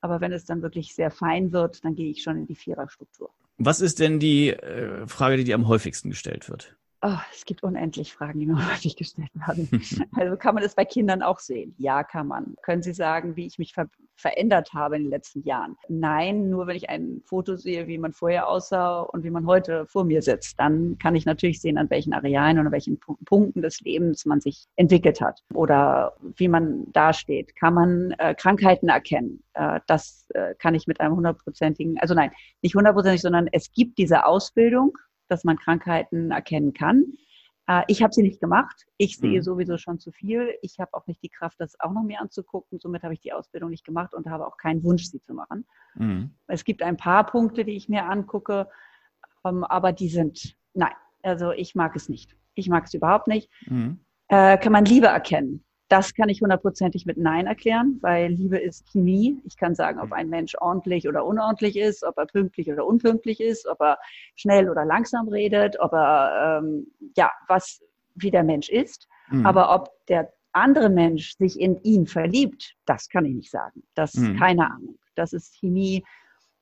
Aber 0.01 0.21
wenn 0.21 0.33
es 0.33 0.45
dann 0.45 0.63
wirklich 0.63 0.95
sehr 0.95 1.11
fein 1.11 1.53
wird, 1.53 1.85
dann 1.85 1.97
gehe 1.97 2.11
ich 2.11 2.23
schon 2.23 2.37
in 2.37 2.47
die 2.47 2.55
Viererstruktur. 2.55 3.31
Was 3.57 3.81
ist 3.81 3.99
denn 3.99 4.21
die 4.21 4.51
äh, 4.51 5.07
Frage, 5.09 5.37
die 5.37 5.45
dir 5.45 5.57
am 5.57 5.67
häufigsten 5.67 6.11
gestellt 6.11 6.49
wird? 6.49 6.77
Oh, 7.01 7.19
es 7.33 7.45
gibt 7.45 7.63
unendlich 7.63 8.13
Fragen, 8.13 8.41
die 8.41 8.47
mir 8.47 8.57
häufig 8.73 8.97
gestellt 8.97 9.31
werden. 9.35 9.69
also 10.17 10.37
kann 10.37 10.55
man 10.55 10.65
das 10.65 10.75
bei 10.75 10.85
Kindern 10.85 11.23
auch 11.23 11.39
sehen? 11.39 11.75
Ja, 11.79 12.03
kann 12.03 12.27
man. 12.27 12.57
Können 12.63 12.83
Sie 12.83 12.93
sagen, 12.93 13.37
wie 13.37 13.47
ich 13.47 13.59
mich 13.59 13.75
ver 13.75 13.89
verändert 14.17 14.73
habe 14.75 14.97
in 14.97 15.05
den 15.05 15.11
letzten 15.11 15.45
Jahren? 15.45 15.77
Nein, 15.89 16.51
nur 16.51 16.67
wenn 16.67 16.75
ich 16.75 16.91
ein 16.91 17.23
Foto 17.25 17.55
sehe, 17.55 17.87
wie 17.87 17.99
man 17.99 18.13
vorher 18.13 18.49
aussah 18.49 19.03
und 19.03 19.23
wie 19.23 19.31
man 19.31 19.47
heute 19.47 19.87
vor 19.87 20.03
mir 20.03 20.23
sitzt, 20.23 20.59
dann 20.59 20.99
kann 20.99 21.15
ich 21.15 21.25
natürlich 21.25 21.61
sehen, 21.61 21.79
an 21.79 21.89
welchen 21.89 22.13
Arealen 22.13 22.59
und 22.59 22.67
an 22.67 22.73
welchen 22.73 22.99
Punkten 22.99 23.63
des 23.63 23.81
Lebens 23.81 24.27
man 24.27 24.41
sich 24.41 24.67
entwickelt 24.75 25.21
hat 25.21 25.45
oder 25.55 26.17
wie 26.35 26.49
man 26.49 26.91
dasteht. 26.91 27.55
Kann 27.55 27.75
man 27.75 28.11
äh, 28.19 28.35
Krankheiten 28.35 28.89
erkennen? 28.89 29.45
Äh, 29.55 29.79
das 29.87 30.27
äh, 30.35 30.57
kann 30.57 30.75
ich 30.75 30.89
mit 30.89 30.99
einem 30.99 31.15
hundertprozentigen, 31.15 32.01
also 32.01 32.15
nein, 32.15 32.33
nicht 32.61 32.75
hundertprozentig, 32.75 33.23
sondern 33.23 33.47
es 33.53 33.71
gibt 33.71 33.99
diese 33.99 34.27
Ausbildung 34.27 34.99
dass 35.29 35.45
man 35.45 35.59
Krankheiten 35.59 36.31
erkennen 36.31 36.73
kann. 36.73 37.05
Äh, 37.69 37.83
ich 37.87 38.03
habe 38.03 38.13
sie 38.13 38.23
nicht 38.23 38.41
gemacht. 38.41 38.87
Ich 38.97 39.19
sehe 39.19 39.39
mhm. 39.39 39.43
sowieso 39.43 39.79
schon 39.79 40.01
zu 40.01 40.11
viel. 40.11 40.55
Ich 40.63 40.81
habe 40.81 40.95
auch 40.95 41.07
nicht 41.07 41.23
die 41.23 41.29
Kraft, 41.29 41.61
das 41.61 41.79
auch 41.81 41.93
noch 41.93 42.03
mehr 42.03 42.21
anzugucken. 42.21 42.81
Somit 42.81 43.03
habe 43.03 43.15
ich 43.15 43.21
die 43.21 43.33
Ausbildung 43.33 43.71
nicht 43.71 43.85
gemacht 43.85 44.15
und 44.15 44.29
habe 44.29 44.47
auch 44.47 44.57
keinen 44.57 44.83
Wunsch, 44.83 45.05
sie 45.05 45.21
zu 45.21 45.35
machen. 45.35 45.65
Mhm. 45.95 46.31
Es 46.47 46.65
gibt 46.65 46.83
ein 46.83 46.97
paar 46.97 47.25
Punkte, 47.27 47.65
die 47.65 47.77
ich 47.77 47.89
mir 47.89 48.05
angucke, 48.05 48.69
ähm, 49.45 49.65
aber 49.65 49.93
die 49.93 50.09
sind, 50.09 50.57
nein, 50.75 50.95
also 51.23 51.53
ich 51.53 51.75
mag 51.75 51.95
es 51.95 52.09
nicht. 52.09 52.35
Ich 52.55 52.69
mag 52.69 52.87
es 52.87 52.95
überhaupt 52.95 53.29
nicht. 53.29 53.51
Mhm. 53.67 54.01
Äh, 54.29 54.59
kann 54.59 54.73
man 54.73 54.85
Liebe 54.85 55.07
erkennen? 55.07 55.65
Das 55.89 56.15
kann 56.15 56.29
ich 56.29 56.43
hundertprozentig 56.43 57.07
mit 57.07 57.17
Nein 57.17 57.47
erklären, 57.47 57.99
weil 58.03 58.31
Liebe 58.31 58.59
ist 58.59 58.87
Chemie. 58.93 59.41
Ich 59.45 59.57
kann 59.57 59.75
sagen, 59.75 60.01
ob 60.01 60.13
ein 60.13 60.29
Mensch 60.29 60.55
ordentlich 60.61 61.09
oder 61.09 61.25
unordentlich 61.25 61.77
ist, 61.79 62.05
ob 62.05 62.19
er 62.19 62.27
pünktlich 62.27 62.71
oder 62.71 62.87
unpünktlich 62.87 63.41
ist, 63.41 63.67
ob 63.67 63.81
er 63.81 63.99
schnell 64.37 64.69
oder 64.69 64.85
langsam 64.85 65.29
redet, 65.29 65.81
ob 65.81 65.95
er, 65.95 66.61
ähm, 66.63 66.89
ja, 67.17 67.31
was, 67.47 67.83
wie 68.15 68.31
der 68.31 68.45
Mensch 68.45 68.69
ist. 68.69 69.09
Mhm. 69.31 69.47
Aber 69.47 69.75
ob 69.75 69.91
der 70.09 70.31
andere 70.53 70.91
Mensch 70.91 71.37
sich 71.39 71.59
in 71.59 71.83
ihn 71.83 72.07
verliebt, 72.07 72.77
das 72.85 73.09
kann 73.09 73.25
ich 73.25 73.35
nicht 73.35 73.51
sagen. 73.51 73.83
Das, 73.95 74.15
mhm. 74.15 74.39
keine 74.39 74.71
Ahnung. 74.71 74.99
Das 75.15 75.33
ist 75.33 75.55
Chemie. 75.55 76.05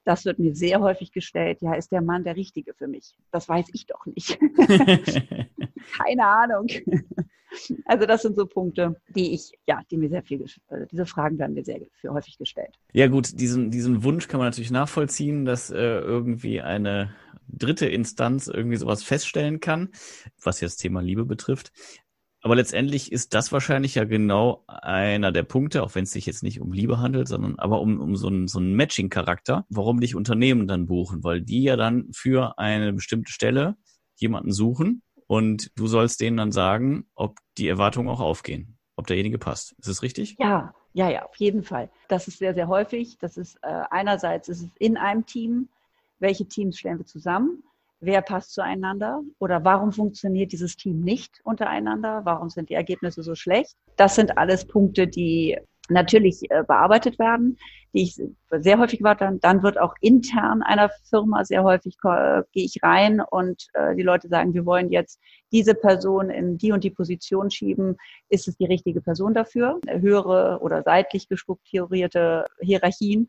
Das 0.04 0.24
wird 0.24 0.38
mir 0.38 0.54
sehr 0.54 0.80
häufig 0.80 1.10
gestellt. 1.10 1.62
Ja, 1.62 1.74
ist 1.74 1.90
der 1.90 2.00
Mann 2.00 2.22
der 2.22 2.36
Richtige 2.36 2.74
für 2.74 2.86
mich? 2.86 3.16
Das 3.32 3.48
weiß 3.48 3.66
ich 3.72 3.86
doch 3.86 4.06
nicht. 4.06 4.38
keine 5.98 6.26
Ahnung. 6.26 6.68
Also 7.84 8.06
das 8.06 8.22
sind 8.22 8.36
so 8.36 8.46
Punkte, 8.46 9.00
die 9.08 9.34
ich, 9.34 9.52
ja, 9.66 9.80
die 9.90 9.96
mir 9.96 10.08
sehr 10.08 10.22
viel, 10.22 10.44
also 10.68 10.86
diese 10.90 11.06
Fragen 11.06 11.38
werden 11.38 11.54
mir 11.54 11.64
sehr 11.64 11.80
häufig 12.08 12.38
gestellt. 12.38 12.78
Ja 12.92 13.06
gut, 13.06 13.40
diesen, 13.40 13.70
diesen 13.70 14.04
Wunsch 14.04 14.28
kann 14.28 14.38
man 14.38 14.48
natürlich 14.48 14.70
nachvollziehen, 14.70 15.44
dass 15.44 15.70
äh, 15.70 15.76
irgendwie 15.76 16.60
eine 16.60 17.14
dritte 17.48 17.86
Instanz 17.86 18.48
irgendwie 18.48 18.76
sowas 18.76 19.02
feststellen 19.02 19.60
kann, 19.60 19.90
was 20.42 20.60
jetzt 20.60 20.78
Thema 20.78 21.00
Liebe 21.00 21.24
betrifft. 21.24 21.72
Aber 22.42 22.54
letztendlich 22.54 23.10
ist 23.10 23.34
das 23.34 23.50
wahrscheinlich 23.50 23.96
ja 23.96 24.04
genau 24.04 24.64
einer 24.68 25.32
der 25.32 25.42
Punkte, 25.42 25.82
auch 25.82 25.96
wenn 25.96 26.04
es 26.04 26.12
sich 26.12 26.26
jetzt 26.26 26.44
nicht 26.44 26.60
um 26.60 26.72
Liebe 26.72 27.00
handelt, 27.00 27.26
sondern 27.26 27.58
aber 27.58 27.80
um, 27.80 28.00
um 28.00 28.14
so 28.14 28.28
einen, 28.28 28.46
so 28.46 28.60
einen 28.60 28.74
Matching-Charakter, 28.74 29.66
warum 29.68 30.00
dich 30.00 30.14
Unternehmen 30.14 30.68
dann 30.68 30.86
buchen, 30.86 31.24
weil 31.24 31.40
die 31.40 31.64
ja 31.64 31.76
dann 31.76 32.08
für 32.12 32.56
eine 32.58 32.92
bestimmte 32.92 33.32
Stelle 33.32 33.76
jemanden 34.14 34.52
suchen 34.52 35.02
und 35.26 35.70
du 35.76 35.86
sollst 35.86 36.20
denen 36.20 36.36
dann 36.36 36.52
sagen, 36.52 37.06
ob 37.14 37.38
die 37.58 37.68
Erwartungen 37.68 38.08
auch 38.08 38.20
aufgehen, 38.20 38.78
ob 38.96 39.06
derjenige 39.06 39.38
passt. 39.38 39.72
Ist 39.72 39.88
das 39.88 40.02
richtig? 40.02 40.36
Ja, 40.38 40.74
ja, 40.92 41.10
ja, 41.10 41.26
auf 41.26 41.36
jeden 41.36 41.62
Fall. 41.62 41.90
Das 42.08 42.28
ist 42.28 42.38
sehr, 42.38 42.54
sehr 42.54 42.68
häufig. 42.68 43.18
Das 43.18 43.36
ist 43.36 43.56
äh, 43.62 43.82
einerseits 43.90 44.48
ist 44.48 44.62
es 44.62 44.70
in 44.78 44.96
einem 44.96 45.26
Team, 45.26 45.68
welche 46.18 46.46
Teams 46.46 46.78
stellen 46.78 46.98
wir 46.98 47.06
zusammen, 47.06 47.62
wer 48.00 48.22
passt 48.22 48.52
zueinander 48.52 49.22
oder 49.38 49.64
warum 49.64 49.92
funktioniert 49.92 50.52
dieses 50.52 50.76
Team 50.76 51.00
nicht 51.00 51.40
untereinander, 51.44 52.22
warum 52.24 52.48
sind 52.48 52.70
die 52.70 52.74
Ergebnisse 52.74 53.22
so 53.22 53.34
schlecht. 53.34 53.76
Das 53.96 54.14
sind 54.14 54.38
alles 54.38 54.66
Punkte, 54.66 55.06
die 55.06 55.58
natürlich 55.88 56.50
äh, 56.50 56.62
bearbeitet 56.66 57.18
werden, 57.18 57.58
die 57.94 58.02
ich 58.02 58.22
sehr 58.50 58.78
häufig 58.78 59.02
war, 59.02 59.14
dann, 59.14 59.40
dann 59.40 59.62
wird 59.62 59.78
auch 59.78 59.94
intern 60.00 60.62
einer 60.62 60.90
Firma 61.08 61.44
sehr 61.44 61.64
häufig 61.64 61.96
äh, 62.04 62.42
gehe 62.52 62.64
ich 62.64 62.82
rein 62.82 63.20
und 63.20 63.68
äh, 63.72 63.94
die 63.94 64.02
Leute 64.02 64.28
sagen, 64.28 64.54
wir 64.54 64.66
wollen 64.66 64.90
jetzt 64.90 65.20
diese 65.52 65.74
Person 65.74 66.30
in 66.30 66.58
die 66.58 66.72
und 66.72 66.84
die 66.84 66.90
Position 66.90 67.50
schieben. 67.50 67.96
Ist 68.28 68.48
es 68.48 68.56
die 68.56 68.66
richtige 68.66 69.00
Person 69.00 69.34
dafür? 69.34 69.80
Höhere 69.88 70.58
oder 70.60 70.82
seitlich 70.82 71.28
gestrukturierte 71.28 72.44
Hierarchien. 72.60 73.28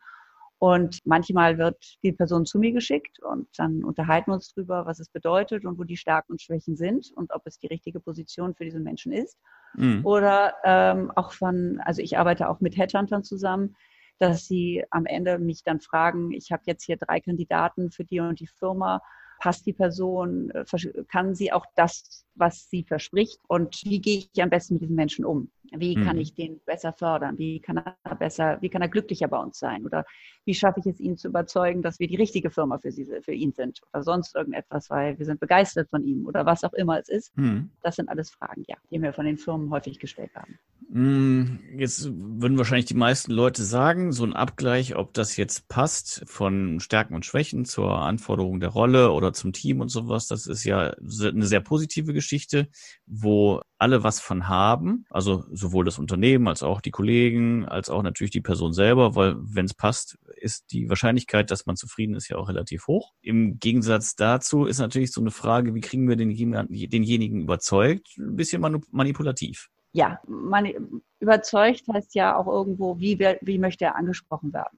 Und 0.59 1.05
manchmal 1.05 1.59
wird 1.59 1.97
die 2.03 2.11
Person 2.11 2.45
zu 2.45 2.57
mir 2.57 2.71
geschickt 2.71 3.19
und 3.21 3.47
dann 3.57 3.83
unterhalten 3.83 4.31
wir 4.31 4.35
uns 4.35 4.53
drüber, 4.53 4.87
was 4.87 4.99
es 4.99 5.07
bedeutet 5.07 5.65
und 5.65 5.77
wo 5.77 5.83
die 5.83 5.97
Stärken 5.97 6.31
und 6.31 6.41
Schwächen 6.41 6.75
sind 6.75 7.11
und 7.15 7.31
ob 7.31 7.43
es 7.45 7.59
die 7.59 7.67
richtige 7.67 7.99
Position 7.99 8.55
für 8.55 8.65
diesen 8.65 8.83
Menschen 8.83 9.11
ist. 9.11 9.37
Mhm. 9.77 10.05
Oder 10.05 10.55
ähm, 10.63 11.11
auch 11.15 11.31
von, 11.31 11.79
also 11.85 12.01
ich 12.01 12.17
arbeite 12.17 12.49
auch 12.49 12.59
mit 12.59 12.77
Headhuntern 12.77 13.23
zusammen, 13.23 13.75
dass 14.19 14.47
sie 14.47 14.83
am 14.89 15.05
Ende 15.05 15.37
mich 15.37 15.63
dann 15.63 15.79
fragen, 15.79 16.31
ich 16.31 16.51
habe 16.51 16.63
jetzt 16.65 16.83
hier 16.83 16.97
drei 16.97 17.19
Kandidaten 17.19 17.91
für 17.91 18.03
die 18.03 18.19
und 18.19 18.39
die 18.39 18.47
Firma 18.47 19.01
passt 19.39 19.67
die 19.67 19.73
Person, 19.73 20.49
äh, 20.51 20.65
kann 21.07 21.35
sie 21.35 21.51
auch 21.51 21.65
das, 21.75 22.25
was 22.33 22.69
sie 22.69 22.83
verspricht 22.83 23.39
und 23.47 23.83
wie 23.85 24.01
gehe 24.01 24.25
ich 24.33 24.43
am 24.43 24.49
besten 24.49 24.75
mit 24.75 24.81
diesen 24.81 24.95
Menschen 24.95 25.25
um? 25.25 25.51
Wie 25.75 25.95
kann 25.95 26.15
mhm. 26.15 26.21
ich 26.21 26.33
den 26.33 26.59
besser 26.65 26.93
fördern? 26.93 27.37
Wie 27.37 27.59
kann 27.59 27.77
er 27.77 28.15
besser, 28.15 28.57
wie 28.61 28.69
kann 28.69 28.81
er 28.81 28.89
glücklicher 28.89 29.27
bei 29.27 29.37
uns 29.37 29.59
sein? 29.59 29.85
Oder 29.85 30.05
wie 30.45 30.53
schaffe 30.53 30.79
ich 30.79 30.85
es, 30.85 30.99
ihn 30.99 31.17
zu 31.17 31.27
überzeugen, 31.27 31.81
dass 31.81 31.99
wir 31.99 32.07
die 32.07 32.15
richtige 32.15 32.49
Firma 32.49 32.77
für, 32.77 32.91
sie, 32.91 33.05
für 33.21 33.33
ihn 33.33 33.53
sind? 33.53 33.81
Oder 33.91 34.03
sonst 34.03 34.35
irgendetwas, 34.35 34.89
weil 34.89 35.17
wir 35.19 35.25
sind 35.25 35.39
begeistert 35.39 35.89
von 35.89 36.03
ihm 36.03 36.25
oder 36.25 36.45
was 36.45 36.63
auch 36.63 36.73
immer 36.73 36.99
es 36.99 37.09
ist. 37.09 37.37
Mhm. 37.37 37.71
Das 37.83 37.95
sind 37.95 38.09
alles 38.09 38.29
Fragen, 38.29 38.63
ja, 38.67 38.75
die 38.91 38.99
mir 38.99 39.13
von 39.13 39.25
den 39.25 39.37
Firmen 39.37 39.69
häufig 39.71 39.99
gestellt 39.99 40.31
haben. 40.35 40.57
Hm, 40.89 41.59
jetzt 41.77 42.05
würden 42.05 42.57
wahrscheinlich 42.57 42.85
die 42.85 42.93
meisten 42.93 43.33
Leute 43.33 43.63
sagen, 43.63 44.13
so 44.13 44.23
ein 44.23 44.33
Abgleich, 44.33 44.95
ob 44.95 45.13
das 45.13 45.35
jetzt 45.35 45.67
passt 45.67 46.23
von 46.27 46.79
Stärken 46.79 47.13
und 47.13 47.25
Schwächen 47.25 47.65
zur 47.65 47.99
Anforderung 47.99 48.61
der 48.61 48.69
Rolle 48.69 49.11
oder 49.11 49.33
zum 49.33 49.51
Team 49.51 49.81
und 49.81 49.89
sowas, 49.89 50.27
das 50.27 50.47
ist 50.47 50.63
ja 50.63 50.93
eine 50.93 51.45
sehr 51.45 51.59
positive 51.59 52.13
Geschichte, 52.13 52.69
wo 53.05 53.61
alle 53.77 54.03
was 54.03 54.19
von 54.19 54.47
haben, 54.47 55.05
also 55.09 55.45
sowohl 55.51 55.85
das 55.85 55.99
Unternehmen 55.99 56.47
als 56.47 56.63
auch 56.63 56.81
die 56.81 56.91
Kollegen, 56.91 57.65
als 57.65 57.89
auch 57.89 58.01
natürlich 58.03 58.31
die 58.31 58.41
Person 58.41 58.73
selber, 58.73 59.15
weil 59.15 59.35
wenn 59.39 59.65
es 59.65 59.73
passt, 59.73 60.17
ist 60.35 60.71
die 60.71 60.89
Wahrscheinlichkeit, 60.89 61.51
dass 61.51 61.65
man 61.65 61.75
zufrieden 61.75 62.15
ist, 62.15 62.29
ja 62.29 62.37
auch 62.37 62.49
relativ 62.49 62.87
hoch. 62.87 63.13
Im 63.21 63.59
Gegensatz 63.59 64.15
dazu 64.15 64.65
ist 64.65 64.79
natürlich 64.79 65.11
so 65.11 65.21
eine 65.21 65.31
Frage, 65.31 65.75
wie 65.75 65.81
kriegen 65.81 66.07
wir 66.09 66.15
den, 66.15 66.29
denjenigen 66.29 67.41
überzeugt, 67.41 68.17
ein 68.17 68.35
bisschen 68.35 68.61
manipulativ 68.91 69.69
ja, 69.93 70.19
man 70.27 70.99
überzeugt 71.19 71.87
heißt 71.91 72.13
ja 72.13 72.35
auch 72.35 72.45
irgendwo, 72.45 72.99
wie, 72.99 73.17
wie 73.17 73.57
möchte 73.57 73.85
er 73.85 73.95
angesprochen 73.95 74.53
werden. 74.53 74.77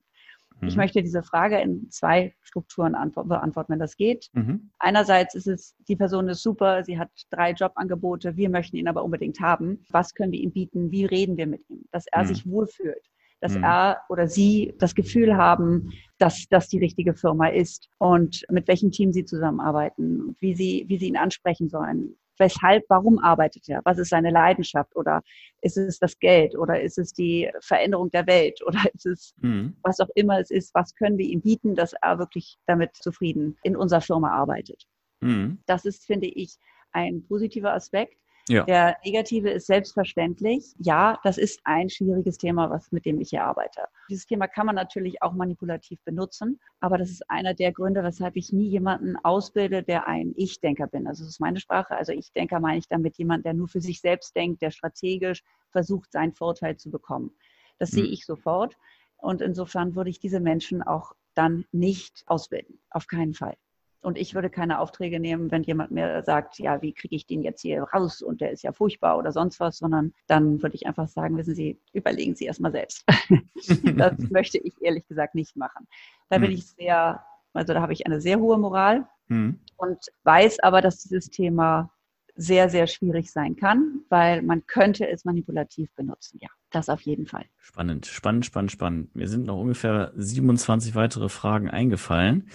Mhm. 0.62 0.68
Ich 0.68 0.76
möchte 0.76 1.02
diese 1.02 1.24
Frage 1.24 1.60
in 1.60 1.90
zwei 1.90 2.34
Strukturen 2.42 2.94
beantworten, 2.94 3.74
wenn 3.74 3.80
das 3.80 3.96
geht. 3.96 4.30
Mhm. 4.34 4.72
Einerseits 4.80 5.36
ist 5.36 5.48
es, 5.48 5.76
die 5.88 5.96
Person 5.96 6.30
ist 6.30 6.44
super, 6.44 6.84
sie 6.84 6.98
hat 6.98 7.10
drei 7.30 7.52
Jobangebote, 7.52 8.36
wir 8.36 8.50
möchten 8.50 8.78
ihn 8.78 8.88
aber 8.88 9.04
unbedingt 9.04 9.40
haben. 9.40 9.84
Was 9.90 10.14
können 10.14 10.32
wir 10.32 10.40
ihm 10.40 10.52
bieten? 10.52 10.92
Wie 10.92 11.06
reden 11.06 11.38
wir 11.38 11.48
mit 11.48 11.62
ihm? 11.70 11.84
Dass 11.92 12.06
er 12.12 12.24
mhm. 12.24 12.28
sich 12.28 12.48
wohlfühlt 12.48 13.10
dass 13.42 13.56
mhm. 13.56 13.64
er 13.64 14.02
oder 14.10 14.28
sie 14.28 14.74
das 14.80 14.96
Gefühl 14.96 15.38
haben, 15.38 15.92
dass 16.18 16.46
das 16.50 16.68
die 16.68 16.80
richtige 16.80 17.14
Firma 17.14 17.48
ist 17.48 17.90
und 17.98 18.46
mit 18.50 18.68
welchem 18.68 18.92
Team 18.92 19.14
sie 19.14 19.26
zusammenarbeiten, 19.26 20.36
wie 20.40 20.54
sie, 20.56 20.86
wie 20.88 20.98
sie 20.98 21.08
ihn 21.08 21.18
ansprechen 21.18 21.70
sollen, 21.70 22.18
weshalb, 22.40 22.84
warum 22.90 23.20
arbeitet 23.20 23.68
er? 23.70 23.82
Was 23.84 23.98
ist 23.98 24.10
seine 24.10 24.32
Leidenschaft? 24.32 24.96
Oder 24.96 25.22
ist 25.62 25.78
es 25.78 26.00
das 26.00 26.18
Geld? 26.20 26.58
Oder 26.58 26.82
ist 26.82 26.98
es 26.98 27.14
die 27.14 27.50
Veränderung 27.62 28.10
der 28.12 28.26
Welt? 28.28 28.62
Oder 28.66 28.80
ist 28.94 29.06
es, 29.06 29.36
mhm. 29.42 29.76
was 29.84 30.00
auch 30.00 30.10
immer 30.16 30.40
es 30.40 30.52
ist, 30.52 30.74
was 30.74 30.96
können 30.96 31.18
wir 31.18 31.26
ihm 31.26 31.42
bieten, 31.42 31.76
dass 31.76 31.94
er 32.02 32.20
wirklich 32.20 32.58
damit 32.66 32.96
zufrieden 32.96 33.58
in 33.64 33.76
unserer 33.76 34.02
Firma 34.02 34.32
arbeitet? 34.32 34.86
Mhm. 35.22 35.60
Das 35.66 35.86
ist, 35.86 36.06
finde 36.06 36.28
ich, 36.28 36.56
ein 36.92 37.26
positiver 37.28 37.74
Aspekt. 37.74 38.18
Ja. 38.50 38.64
Der 38.64 38.98
negative 39.06 39.50
ist 39.52 39.68
selbstverständlich. 39.68 40.74
Ja, 40.80 41.20
das 41.24 41.38
ist 41.38 41.62
ein 41.64 41.90
schwieriges 41.90 42.38
Thema, 42.38 42.70
was, 42.70 42.92
mit 42.92 43.06
dem 43.06 43.22
ich 43.22 43.30
hier 43.30 43.44
arbeite. 43.44 43.84
Dieses 44.10 44.26
Thema 44.26 44.48
kann 44.48 44.66
man 44.66 44.76
natürlich 44.76 45.22
auch 45.22 45.34
manipulativ 45.34 46.00
benutzen, 46.04 46.60
aber 46.80 46.98
das 46.98 47.10
ist 47.12 47.30
einer 47.30 47.54
der 47.54 47.72
Gründe, 47.72 48.04
weshalb 48.04 48.36
ich 48.36 48.52
nie 48.52 48.68
jemanden 48.68 49.16
ausbilde, 49.18 49.84
der 49.84 50.08
ein 50.08 50.34
Ich-Denker 50.36 50.88
bin. 50.88 51.08
Also 51.08 51.24
das 51.24 51.34
ist 51.34 51.40
meine 51.40 51.60
Sprache. 51.60 51.96
Also 51.96 52.12
Ich-Denker 52.12 52.60
meine 52.60 52.80
ich 52.80 52.88
damit 52.88 53.18
jemand, 53.18 53.46
der 53.46 53.54
nur 53.54 53.68
für 53.68 53.82
sich 53.82 54.02
selbst 54.02 54.36
denkt, 54.36 54.62
der 54.62 54.72
strategisch 54.72 55.44
versucht, 55.72 56.12
seinen 56.12 56.34
Vorteil 56.34 56.76
zu 56.78 56.90
bekommen. 56.90 57.32
Das 57.78 57.92
mhm. 57.92 57.98
sehe 57.98 58.06
ich 58.08 58.26
sofort. 58.26 58.76
Und 59.18 59.42
insofern 59.42 59.96
würde 59.96 60.10
ich 60.10 60.20
diese 60.20 60.40
Menschen 60.40 60.82
auch 60.82 61.14
dann 61.36 61.66
nicht 61.72 62.24
ausbilden. 62.26 62.80
Auf 62.90 63.08
keinen 63.08 63.34
Fall. 63.34 63.56
Und 64.02 64.18
ich 64.18 64.34
würde 64.34 64.50
keine 64.50 64.80
Aufträge 64.80 65.20
nehmen, 65.20 65.52
wenn 65.52 65.64
jemand 65.64 65.92
mir 65.92 66.24
sagt, 66.24 66.58
ja, 66.58 66.82
wie 66.82 66.94
kriege 66.94 67.16
ich 67.16 67.26
den 67.26 67.42
jetzt 67.42 67.62
hier 67.62 67.84
raus 67.84 68.22
und 68.22 68.40
der 68.40 68.52
ist 68.52 68.64
ja 68.64 68.72
furchtbar 68.72 69.18
oder 69.18 69.34
sonst 69.34 69.60
was, 69.60 69.78
sondern 69.78 70.14
dann 70.28 70.62
würde 70.62 70.76
ich 70.76 70.88
einfach 70.88 71.08
sagen, 71.08 71.36
wissen 71.38 71.54
Sie, 71.54 71.82
überlegen 71.92 72.36
Sie 72.36 72.46
erstmal 72.46 72.72
selbst. 72.72 73.04
das 73.98 74.18
möchte 74.30 74.58
ich 74.58 74.74
ehrlich 74.82 75.06
gesagt 75.08 75.36
nicht 75.36 75.58
machen. 75.58 75.88
Da 76.30 76.38
bin 76.38 76.52
hm. 76.52 76.58
ich 76.58 76.68
sehr, 76.68 77.24
also 77.54 77.74
da 77.74 77.82
habe 77.82 77.94
ich 77.94 78.06
eine 78.06 78.22
sehr 78.22 78.40
hohe 78.40 78.58
Moral 78.58 79.06
hm. 79.28 79.60
und 79.76 80.00
weiß 80.24 80.60
aber, 80.62 80.82
dass 80.82 81.04
dieses 81.04 81.30
Thema 81.30 81.92
sehr, 82.40 82.70
sehr 82.70 82.88
schwierig 82.88 83.32
sein 83.32 83.58
kann, 83.58 84.00
weil 84.08 84.42
man 84.42 84.66
könnte 84.66 85.10
es 85.10 85.26
manipulativ 85.26 85.94
benutzen. 85.96 86.40
Ja, 86.42 86.48
das 86.72 86.88
auf 86.88 87.02
jeden 87.02 87.26
Fall. 87.26 87.44
Spannend, 87.58 88.06
spannend, 88.06 88.46
spannend, 88.46 88.72
spannend. 88.72 89.14
Mir 89.14 89.28
sind 89.28 89.46
noch 89.46 89.60
ungefähr 89.60 90.14
27 90.16 90.96
weitere 90.96 91.28
Fragen 91.28 91.70
eingefallen. 91.70 92.50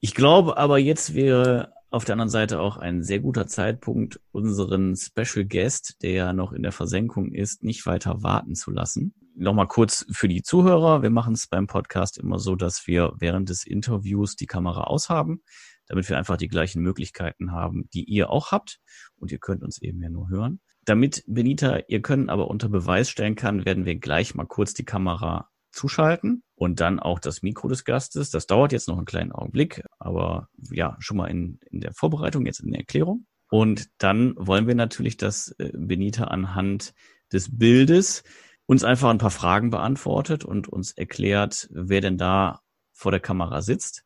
Ich 0.00 0.14
glaube 0.14 0.56
aber, 0.56 0.78
jetzt 0.78 1.14
wäre 1.14 1.72
auf 1.90 2.04
der 2.04 2.14
anderen 2.14 2.28
Seite 2.28 2.60
auch 2.60 2.76
ein 2.76 3.02
sehr 3.02 3.18
guter 3.18 3.46
Zeitpunkt, 3.46 4.20
unseren 4.30 4.94
Special 4.94 5.44
Guest, 5.44 6.02
der 6.02 6.12
ja 6.12 6.32
noch 6.32 6.52
in 6.52 6.62
der 6.62 6.72
Versenkung 6.72 7.32
ist, 7.32 7.64
nicht 7.64 7.86
weiter 7.86 8.22
warten 8.22 8.54
zu 8.54 8.70
lassen. 8.70 9.14
Nochmal 9.34 9.66
kurz 9.66 10.06
für 10.10 10.28
die 10.28 10.42
Zuhörer. 10.42 11.02
Wir 11.02 11.10
machen 11.10 11.34
es 11.34 11.46
beim 11.48 11.66
Podcast 11.66 12.18
immer 12.18 12.38
so, 12.38 12.56
dass 12.56 12.86
wir 12.86 13.12
während 13.18 13.48
des 13.48 13.64
Interviews 13.66 14.36
die 14.36 14.46
Kamera 14.46 14.84
aushaben, 14.84 15.42
damit 15.86 16.08
wir 16.08 16.18
einfach 16.18 16.36
die 16.36 16.48
gleichen 16.48 16.82
Möglichkeiten 16.82 17.52
haben, 17.52 17.88
die 17.94 18.04
ihr 18.04 18.30
auch 18.30 18.52
habt. 18.52 18.80
Und 19.16 19.32
ihr 19.32 19.38
könnt 19.38 19.62
uns 19.62 19.80
eben 19.80 20.02
ja 20.02 20.10
nur 20.10 20.28
hören. 20.28 20.60
Damit 20.84 21.24
Benita 21.26 21.80
ihr 21.88 22.02
können 22.02 22.28
aber 22.28 22.48
unter 22.48 22.68
Beweis 22.68 23.10
stellen 23.10 23.34
kann, 23.34 23.64
werden 23.64 23.84
wir 23.84 23.96
gleich 23.96 24.34
mal 24.34 24.46
kurz 24.46 24.74
die 24.74 24.84
Kamera 24.84 25.48
zuschalten 25.78 26.42
und 26.54 26.80
dann 26.80 26.98
auch 26.98 27.20
das 27.20 27.42
Mikro 27.42 27.68
des 27.68 27.84
Gastes. 27.84 28.30
Das 28.30 28.46
dauert 28.46 28.72
jetzt 28.72 28.88
noch 28.88 28.96
einen 28.96 29.06
kleinen 29.06 29.32
Augenblick, 29.32 29.82
aber 29.98 30.48
ja, 30.70 30.96
schon 30.98 31.16
mal 31.16 31.26
in, 31.26 31.58
in 31.70 31.80
der 31.80 31.94
Vorbereitung, 31.94 32.44
jetzt 32.46 32.60
in 32.60 32.72
der 32.72 32.80
Erklärung. 32.80 33.26
Und 33.50 33.88
dann 33.98 34.34
wollen 34.36 34.66
wir 34.66 34.74
natürlich, 34.74 35.16
dass 35.16 35.54
äh, 35.58 35.70
Benita 35.74 36.24
anhand 36.24 36.92
des 37.32 37.56
Bildes 37.56 38.24
uns 38.66 38.84
einfach 38.84 39.08
ein 39.08 39.18
paar 39.18 39.30
Fragen 39.30 39.70
beantwortet 39.70 40.44
und 40.44 40.68
uns 40.68 40.92
erklärt, 40.92 41.68
wer 41.70 42.00
denn 42.00 42.18
da 42.18 42.60
vor 42.92 43.12
der 43.12 43.20
Kamera 43.20 43.62
sitzt. 43.62 44.04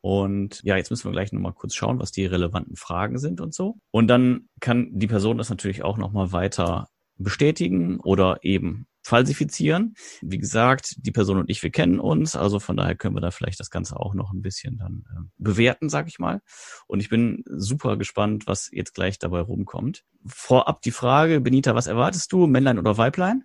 Und 0.00 0.60
ja, 0.64 0.76
jetzt 0.76 0.90
müssen 0.90 1.06
wir 1.06 1.12
gleich 1.12 1.32
nochmal 1.32 1.54
kurz 1.54 1.74
schauen, 1.74 1.98
was 1.98 2.12
die 2.12 2.26
relevanten 2.26 2.76
Fragen 2.76 3.18
sind 3.18 3.40
und 3.40 3.54
so. 3.54 3.78
Und 3.90 4.06
dann 4.08 4.48
kann 4.60 4.90
die 4.92 5.06
Person 5.06 5.38
das 5.38 5.48
natürlich 5.48 5.82
auch 5.82 5.96
nochmal 5.96 6.30
weiter 6.30 6.88
bestätigen 7.16 7.98
oder 8.00 8.38
eben 8.42 8.86
falsifizieren. 9.04 9.94
Wie 10.22 10.38
gesagt, 10.38 10.96
die 10.98 11.12
Person 11.12 11.38
und 11.38 11.50
ich, 11.50 11.62
wir 11.62 11.70
kennen 11.70 12.00
uns, 12.00 12.34
also 12.34 12.58
von 12.58 12.76
daher 12.76 12.96
können 12.96 13.14
wir 13.14 13.20
da 13.20 13.30
vielleicht 13.30 13.60
das 13.60 13.70
Ganze 13.70 13.96
auch 14.00 14.14
noch 14.14 14.32
ein 14.32 14.42
bisschen 14.42 14.78
dann 14.78 15.04
äh, 15.10 15.20
bewerten, 15.36 15.88
sag 15.88 16.08
ich 16.08 16.18
mal. 16.18 16.40
Und 16.86 17.00
ich 17.00 17.10
bin 17.10 17.44
super 17.46 17.96
gespannt, 17.96 18.46
was 18.46 18.70
jetzt 18.72 18.94
gleich 18.94 19.18
dabei 19.18 19.40
rumkommt. 19.40 20.04
Vorab 20.26 20.80
die 20.82 20.90
Frage, 20.90 21.40
Benita, 21.40 21.74
was 21.74 21.86
erwartest 21.86 22.32
du, 22.32 22.46
Männlein 22.46 22.78
oder 22.78 22.96
Weiblein? 22.96 23.44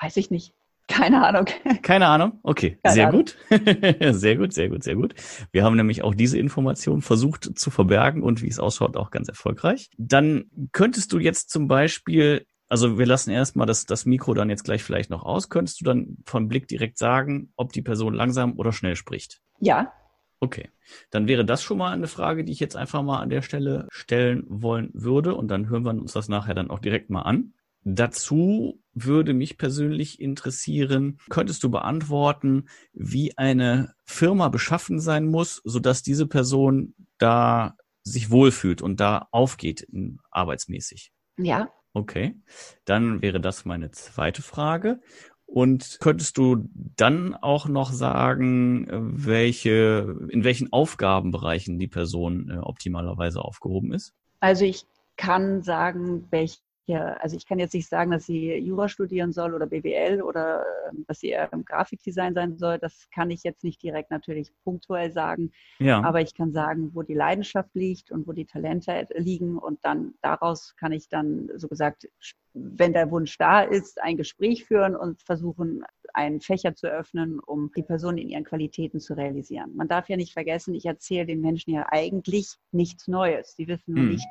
Weiß 0.00 0.16
ich 0.16 0.30
nicht. 0.30 0.54
Keine 0.90 1.24
Ahnung. 1.24 1.46
Keine 1.82 2.08
Ahnung? 2.08 2.40
Okay, 2.42 2.78
Keine 2.82 2.94
sehr 2.94 3.08
Ahnung. 3.08 3.20
gut. 3.20 3.36
sehr 4.14 4.36
gut, 4.36 4.52
sehr 4.52 4.68
gut, 4.68 4.82
sehr 4.82 4.96
gut. 4.96 5.14
Wir 5.52 5.62
haben 5.62 5.76
nämlich 5.76 6.02
auch 6.02 6.16
diese 6.16 6.36
Information 6.36 7.00
versucht 7.00 7.56
zu 7.56 7.70
verbergen 7.70 8.24
und 8.24 8.42
wie 8.42 8.48
es 8.48 8.58
ausschaut, 8.58 8.96
auch 8.96 9.12
ganz 9.12 9.28
erfolgreich. 9.28 9.88
Dann 9.98 10.50
könntest 10.72 11.12
du 11.12 11.20
jetzt 11.20 11.50
zum 11.50 11.68
Beispiel 11.68 12.44
also 12.70 12.98
wir 12.98 13.06
lassen 13.06 13.30
erstmal 13.30 13.66
das, 13.66 13.84
das 13.84 14.06
Mikro 14.06 14.32
dann 14.32 14.48
jetzt 14.48 14.64
gleich 14.64 14.84
vielleicht 14.84 15.10
noch 15.10 15.24
aus. 15.24 15.48
Könntest 15.48 15.80
du 15.80 15.84
dann 15.84 16.18
von 16.24 16.48
Blick 16.48 16.68
direkt 16.68 16.98
sagen, 16.98 17.52
ob 17.56 17.72
die 17.72 17.82
Person 17.82 18.14
langsam 18.14 18.56
oder 18.56 18.72
schnell 18.72 18.94
spricht? 18.94 19.42
Ja. 19.58 19.92
Okay, 20.38 20.70
dann 21.10 21.28
wäre 21.28 21.44
das 21.44 21.62
schon 21.62 21.78
mal 21.78 21.92
eine 21.92 22.06
Frage, 22.06 22.44
die 22.44 22.52
ich 22.52 22.60
jetzt 22.60 22.76
einfach 22.76 23.02
mal 23.02 23.18
an 23.18 23.28
der 23.28 23.42
Stelle 23.42 23.88
stellen 23.90 24.44
wollen 24.48 24.90
würde 24.94 25.34
und 25.34 25.48
dann 25.48 25.68
hören 25.68 25.84
wir 25.84 25.90
uns 25.90 26.12
das 26.12 26.28
nachher 26.28 26.54
dann 26.54 26.70
auch 26.70 26.78
direkt 26.78 27.10
mal 27.10 27.22
an. 27.22 27.54
Dazu 27.82 28.80
würde 28.94 29.34
mich 29.34 29.58
persönlich 29.58 30.20
interessieren, 30.20 31.18
könntest 31.28 31.64
du 31.64 31.70
beantworten, 31.70 32.68
wie 32.92 33.36
eine 33.36 33.94
Firma 34.04 34.48
beschaffen 34.48 35.00
sein 35.00 35.26
muss, 35.26 35.60
sodass 35.64 36.02
diese 36.02 36.26
Person 36.26 36.94
da 37.18 37.76
sich 38.04 38.30
wohlfühlt 38.30 38.80
und 38.80 39.00
da 39.00 39.28
aufgeht 39.32 39.86
arbeitsmäßig. 40.30 41.12
Ja. 41.36 41.68
Okay, 41.92 42.36
dann 42.84 43.20
wäre 43.20 43.40
das 43.40 43.64
meine 43.64 43.90
zweite 43.90 44.42
Frage. 44.42 45.00
Und 45.46 45.98
könntest 46.00 46.38
du 46.38 46.68
dann 46.74 47.34
auch 47.34 47.66
noch 47.66 47.90
sagen, 47.90 48.86
welche, 48.90 50.16
in 50.28 50.44
welchen 50.44 50.72
Aufgabenbereichen 50.72 51.80
die 51.80 51.88
Person 51.88 52.50
äh, 52.50 52.58
optimalerweise 52.58 53.40
aufgehoben 53.40 53.92
ist? 53.92 54.14
Also 54.38 54.64
ich 54.64 54.84
kann 55.16 55.62
sagen, 55.62 56.28
welche 56.30 56.60
ja, 56.90 57.12
also 57.20 57.36
ich 57.36 57.46
kann 57.46 57.60
jetzt 57.60 57.72
nicht 57.72 57.88
sagen, 57.88 58.10
dass 58.10 58.26
sie 58.26 58.52
Jura 58.54 58.88
studieren 58.88 59.32
soll 59.32 59.54
oder 59.54 59.66
BWL 59.66 60.22
oder 60.22 60.64
ähm, 60.90 61.04
dass 61.06 61.20
sie 61.20 61.28
eher 61.28 61.52
im 61.52 61.64
Grafikdesign 61.64 62.34
sein 62.34 62.58
soll. 62.58 62.78
Das 62.80 63.08
kann 63.14 63.30
ich 63.30 63.44
jetzt 63.44 63.62
nicht 63.62 63.80
direkt 63.80 64.10
natürlich 64.10 64.50
punktuell 64.64 65.12
sagen. 65.12 65.52
Ja. 65.78 66.02
Aber 66.02 66.20
ich 66.20 66.34
kann 66.34 66.52
sagen, 66.52 66.90
wo 66.92 67.02
die 67.02 67.14
Leidenschaft 67.14 67.72
liegt 67.74 68.10
und 68.10 68.26
wo 68.26 68.32
die 68.32 68.44
Talente 68.44 69.06
liegen. 69.14 69.56
Und 69.56 69.84
dann 69.84 70.14
daraus 70.20 70.74
kann 70.76 70.90
ich 70.90 71.08
dann, 71.08 71.48
so 71.54 71.68
gesagt, 71.68 72.08
wenn 72.54 72.92
der 72.92 73.12
Wunsch 73.12 73.38
da 73.38 73.62
ist, 73.62 74.02
ein 74.02 74.16
Gespräch 74.16 74.64
führen 74.64 74.96
und 74.96 75.22
versuchen, 75.22 75.84
einen 76.12 76.40
Fächer 76.40 76.74
zu 76.74 76.88
öffnen, 76.88 77.38
um 77.38 77.70
die 77.76 77.84
Person 77.84 78.18
in 78.18 78.28
ihren 78.28 78.42
Qualitäten 78.42 78.98
zu 78.98 79.14
realisieren. 79.14 79.76
Man 79.76 79.86
darf 79.86 80.08
ja 80.08 80.16
nicht 80.16 80.32
vergessen, 80.32 80.74
ich 80.74 80.86
erzähle 80.86 81.26
den 81.26 81.40
Menschen 81.40 81.72
ja 81.72 81.86
eigentlich 81.88 82.56
nichts 82.72 83.06
Neues. 83.06 83.54
Sie 83.54 83.68
wissen 83.68 83.94
nur 83.94 84.02
hm. 84.02 84.10
nicht, 84.10 84.26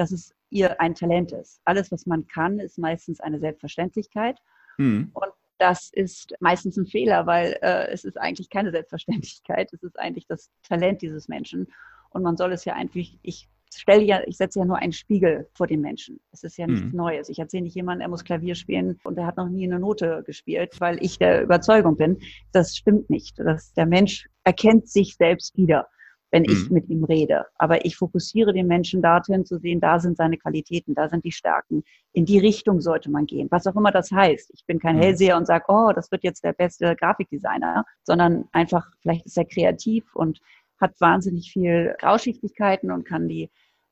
dass 0.00 0.12
es 0.12 0.34
ihr 0.48 0.80
ein 0.80 0.94
Talent 0.94 1.30
ist. 1.32 1.60
Alles, 1.66 1.92
was 1.92 2.06
man 2.06 2.26
kann, 2.26 2.58
ist 2.58 2.78
meistens 2.78 3.20
eine 3.20 3.38
Selbstverständlichkeit. 3.38 4.38
Mhm. 4.78 5.10
Und 5.12 5.32
das 5.58 5.90
ist 5.92 6.32
meistens 6.40 6.78
ein 6.78 6.86
Fehler, 6.86 7.26
weil 7.26 7.58
äh, 7.60 7.88
es 7.88 8.04
ist 8.04 8.18
eigentlich 8.18 8.48
keine 8.48 8.70
Selbstverständlichkeit. 8.70 9.70
Es 9.74 9.82
ist 9.82 9.98
eigentlich 9.98 10.26
das 10.26 10.50
Talent 10.62 11.02
dieses 11.02 11.28
Menschen. 11.28 11.66
Und 12.08 12.22
man 12.22 12.38
soll 12.38 12.52
es 12.52 12.64
ja 12.64 12.72
einfach, 12.72 12.98
ich 13.20 13.48
stelle 13.72 14.02
ja, 14.02 14.22
ich 14.26 14.38
setze 14.38 14.60
ja 14.60 14.64
nur 14.64 14.78
einen 14.78 14.92
Spiegel 14.92 15.50
vor 15.52 15.66
den 15.66 15.82
Menschen. 15.82 16.18
Es 16.32 16.44
ist 16.44 16.56
ja 16.56 16.66
nichts 16.66 16.86
mhm. 16.86 16.96
Neues. 16.96 17.28
Ich 17.28 17.38
erzähle 17.38 17.64
nicht 17.64 17.76
jemandem, 17.76 18.06
er 18.06 18.08
muss 18.08 18.24
Klavier 18.24 18.54
spielen 18.54 18.98
und 19.04 19.18
er 19.18 19.26
hat 19.26 19.36
noch 19.36 19.50
nie 19.50 19.64
eine 19.64 19.78
Note 19.78 20.22
gespielt, 20.24 20.80
weil 20.80 20.96
ich 21.04 21.18
der 21.18 21.42
Überzeugung 21.42 21.98
bin. 21.98 22.18
Das 22.52 22.74
stimmt 22.74 23.10
nicht. 23.10 23.38
Das, 23.38 23.74
der 23.74 23.84
Mensch 23.84 24.30
erkennt 24.44 24.88
sich 24.88 25.16
selbst 25.16 25.58
wieder 25.58 25.88
wenn 26.30 26.42
mhm. 26.42 26.50
ich 26.50 26.70
mit 26.70 26.88
ihm 26.88 27.04
rede. 27.04 27.46
Aber 27.56 27.84
ich 27.84 27.96
fokussiere 27.96 28.52
den 28.52 28.66
Menschen 28.66 29.02
dorthin 29.02 29.44
zu 29.44 29.58
sehen, 29.58 29.80
da 29.80 29.98
sind 29.98 30.16
seine 30.16 30.38
Qualitäten, 30.38 30.94
da 30.94 31.08
sind 31.08 31.24
die 31.24 31.32
Stärken. 31.32 31.84
In 32.12 32.24
die 32.24 32.38
Richtung 32.38 32.80
sollte 32.80 33.10
man 33.10 33.26
gehen, 33.26 33.48
was 33.50 33.66
auch 33.66 33.76
immer 33.76 33.92
das 33.92 34.10
heißt. 34.10 34.50
Ich 34.54 34.64
bin 34.66 34.78
kein 34.78 34.96
mhm. 34.96 35.00
Hellseher 35.00 35.36
und 35.36 35.46
sage, 35.46 35.64
oh, 35.68 35.92
das 35.94 36.10
wird 36.10 36.24
jetzt 36.24 36.44
der 36.44 36.52
beste 36.52 36.96
Grafikdesigner, 36.96 37.84
sondern 38.02 38.48
einfach, 38.52 38.88
vielleicht 39.00 39.26
ist 39.26 39.36
er 39.36 39.44
kreativ 39.44 40.14
und 40.14 40.40
hat 40.80 41.00
wahnsinnig 41.00 41.52
viel 41.52 41.94
Grauschichtigkeiten 41.98 42.90
und 42.90 43.04
kann 43.04 43.28
die 43.28 43.50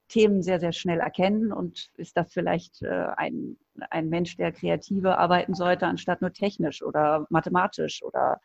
Themen 0.09 0.43
sehr, 0.43 0.59
sehr 0.59 0.73
schnell 0.73 1.01
erkennen 1.01 1.53
und 1.53 1.91
ist 1.97 2.17
das 2.17 2.33
vielleicht 2.33 2.83
äh, 2.83 3.09
ein, 3.17 3.59
ein 3.91 4.09
Mensch, 4.09 4.37
der 4.37 4.53
kreativer 4.53 5.19
arbeiten 5.19 5.55
sollte, 5.55 5.87
anstatt 5.87 6.23
nur 6.23 6.33
technisch 6.33 6.83
oder 6.83 7.27
mathematisch 7.29 8.03
oder 8.03 8.41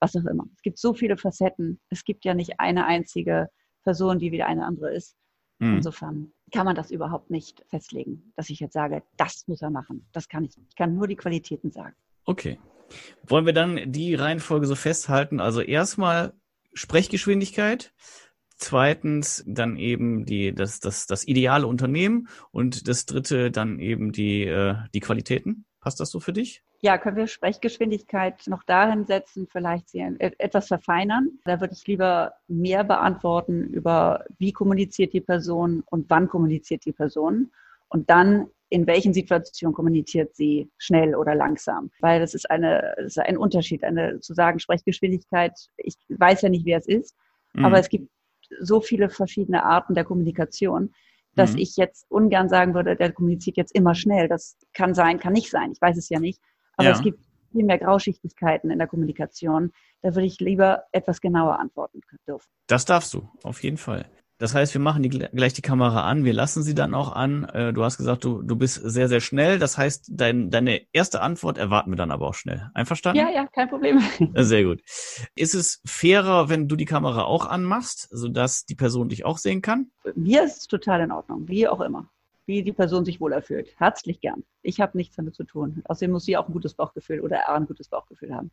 was 0.00 0.16
auch 0.16 0.24
immer. 0.24 0.44
Es 0.54 0.62
gibt 0.62 0.78
so 0.78 0.94
viele 0.94 1.16
Facetten. 1.16 1.80
Es 1.88 2.04
gibt 2.04 2.24
ja 2.24 2.34
nicht 2.34 2.60
eine 2.60 2.86
einzige 2.86 3.48
Person, 3.82 4.18
die 4.18 4.32
wie 4.32 4.42
eine 4.42 4.64
andere 4.64 4.92
ist. 4.92 5.16
Mhm. 5.58 5.76
Insofern 5.76 6.32
kann 6.52 6.66
man 6.66 6.76
das 6.76 6.90
überhaupt 6.90 7.30
nicht 7.30 7.64
festlegen, 7.68 8.32
dass 8.36 8.50
ich 8.50 8.60
jetzt 8.60 8.74
sage, 8.74 9.02
das 9.16 9.44
muss 9.46 9.62
er 9.62 9.70
machen. 9.70 10.06
Das 10.12 10.28
kann 10.28 10.44
ich. 10.44 10.56
Ich 10.68 10.76
kann 10.76 10.94
nur 10.94 11.06
die 11.06 11.16
Qualitäten 11.16 11.70
sagen. 11.70 11.94
Okay. 12.24 12.58
Wollen 13.26 13.46
wir 13.46 13.52
dann 13.52 13.90
die 13.90 14.14
Reihenfolge 14.14 14.66
so 14.66 14.74
festhalten? 14.74 15.40
Also 15.40 15.60
erstmal 15.60 16.34
Sprechgeschwindigkeit, 16.72 17.92
zweitens 18.56 19.42
dann 19.46 19.76
eben 19.76 20.24
die, 20.24 20.54
das, 20.54 20.78
das, 20.80 21.06
das 21.06 21.26
ideale 21.26 21.66
Unternehmen 21.66 22.28
und 22.52 22.86
das 22.86 23.06
dritte 23.06 23.50
dann 23.50 23.80
eben 23.80 24.12
die, 24.12 24.44
äh, 24.44 24.76
die 24.94 25.00
Qualitäten. 25.00 25.64
Passt 25.80 26.00
das 26.00 26.10
so 26.10 26.20
für 26.20 26.32
dich? 26.32 26.62
Ja, 26.86 26.98
können 26.98 27.16
wir 27.16 27.26
Sprechgeschwindigkeit 27.26 28.46
noch 28.46 28.62
dahin 28.62 29.06
setzen, 29.06 29.48
vielleicht 29.50 29.88
sie 29.88 29.98
etwas 30.20 30.68
verfeinern. 30.68 31.40
Da 31.44 31.60
würde 31.60 31.74
ich 31.74 31.84
lieber 31.88 32.34
mehr 32.46 32.84
beantworten 32.84 33.64
über, 33.64 34.24
wie 34.38 34.52
kommuniziert 34.52 35.12
die 35.12 35.20
Person 35.20 35.82
und 35.86 36.08
wann 36.10 36.28
kommuniziert 36.28 36.84
die 36.84 36.92
Person. 36.92 37.50
Und 37.88 38.08
dann 38.08 38.46
in 38.68 38.86
welchen 38.86 39.12
Situationen 39.12 39.74
kommuniziert 39.74 40.36
sie 40.36 40.70
schnell 40.78 41.16
oder 41.16 41.34
langsam. 41.34 41.90
Weil 41.98 42.20
das 42.20 42.34
ist, 42.34 42.48
eine, 42.48 42.94
das 42.98 43.16
ist 43.16 43.18
ein 43.18 43.36
Unterschied, 43.36 43.82
eine 43.82 44.20
zu 44.20 44.32
sagen 44.32 44.60
Sprechgeschwindigkeit. 44.60 45.58
Ich 45.78 45.96
weiß 46.08 46.42
ja 46.42 46.50
nicht, 46.50 46.66
wer 46.66 46.78
es 46.78 46.86
ist, 46.86 47.16
mhm. 47.54 47.64
aber 47.64 47.80
es 47.80 47.88
gibt 47.88 48.08
so 48.60 48.80
viele 48.80 49.08
verschiedene 49.08 49.64
Arten 49.64 49.96
der 49.96 50.04
Kommunikation, 50.04 50.94
dass 51.34 51.54
mhm. 51.54 51.58
ich 51.58 51.76
jetzt 51.76 52.08
ungern 52.12 52.48
sagen 52.48 52.74
würde, 52.74 52.94
der 52.94 53.10
kommuniziert 53.10 53.56
jetzt 53.56 53.74
immer 53.74 53.96
schnell. 53.96 54.28
Das 54.28 54.56
kann 54.72 54.94
sein, 54.94 55.18
kann 55.18 55.32
nicht 55.32 55.50
sein. 55.50 55.72
Ich 55.72 55.80
weiß 55.80 55.96
es 55.96 56.08
ja 56.10 56.20
nicht. 56.20 56.40
Aber 56.76 56.88
ja. 56.88 56.94
es 56.94 57.02
gibt 57.02 57.20
viel 57.52 57.64
mehr 57.64 57.78
Grauschichtigkeiten 57.78 58.70
in 58.70 58.78
der 58.78 58.86
Kommunikation. 58.86 59.72
Da 60.02 60.14
würde 60.14 60.26
ich 60.26 60.40
lieber 60.40 60.84
etwas 60.92 61.20
genauer 61.20 61.58
antworten 61.58 62.00
dürfen. 62.26 62.48
Das 62.66 62.84
darfst 62.84 63.14
du, 63.14 63.28
auf 63.42 63.62
jeden 63.62 63.78
Fall. 63.78 64.06
Das 64.38 64.54
heißt, 64.54 64.74
wir 64.74 64.82
machen 64.82 65.02
die, 65.02 65.08
gleich 65.08 65.54
die 65.54 65.62
Kamera 65.62 66.02
an, 66.02 66.24
wir 66.24 66.34
lassen 66.34 66.62
sie 66.62 66.74
dann 66.74 66.92
auch 66.92 67.12
an. 67.12 67.44
Äh, 67.44 67.72
du 67.72 67.82
hast 67.82 67.96
gesagt, 67.96 68.22
du, 68.22 68.42
du 68.42 68.54
bist 68.54 68.74
sehr, 68.84 69.08
sehr 69.08 69.20
schnell. 69.20 69.58
Das 69.58 69.78
heißt, 69.78 70.10
dein, 70.12 70.50
deine 70.50 70.82
erste 70.92 71.22
Antwort 71.22 71.56
erwarten 71.56 71.90
wir 71.90 71.96
dann 71.96 72.10
aber 72.10 72.28
auch 72.28 72.34
schnell. 72.34 72.70
Einverstanden? 72.74 73.18
Ja, 73.18 73.30
ja, 73.30 73.46
kein 73.46 73.70
Problem. 73.70 74.02
Sehr 74.34 74.64
gut. 74.64 74.82
Ist 75.36 75.54
es 75.54 75.80
fairer, 75.86 76.50
wenn 76.50 76.68
du 76.68 76.76
die 76.76 76.84
Kamera 76.84 77.22
auch 77.22 77.46
anmachst, 77.46 78.08
sodass 78.10 78.66
die 78.66 78.74
Person 78.74 79.08
dich 79.08 79.24
auch 79.24 79.38
sehen 79.38 79.62
kann? 79.62 79.90
Mir 80.14 80.44
ist 80.44 80.58
es 80.58 80.66
total 80.66 81.00
in 81.00 81.12
Ordnung, 81.12 81.48
wie 81.48 81.66
auch 81.66 81.80
immer. 81.80 82.10
Wie 82.46 82.62
die 82.62 82.72
Person 82.72 83.04
sich 83.04 83.20
wohl 83.20 83.32
erfüllt. 83.32 83.74
Herzlich 83.76 84.20
gern. 84.20 84.44
Ich 84.62 84.80
habe 84.80 84.96
nichts 84.96 85.16
damit 85.16 85.34
zu 85.34 85.44
tun. 85.44 85.82
Außerdem 85.84 86.12
muss 86.12 86.24
sie 86.24 86.36
auch 86.36 86.48
ein 86.48 86.52
gutes 86.52 86.74
Bauchgefühl 86.74 87.20
oder 87.20 87.36
er 87.36 87.54
ein 87.54 87.66
gutes 87.66 87.88
Bauchgefühl 87.88 88.34
haben. 88.34 88.50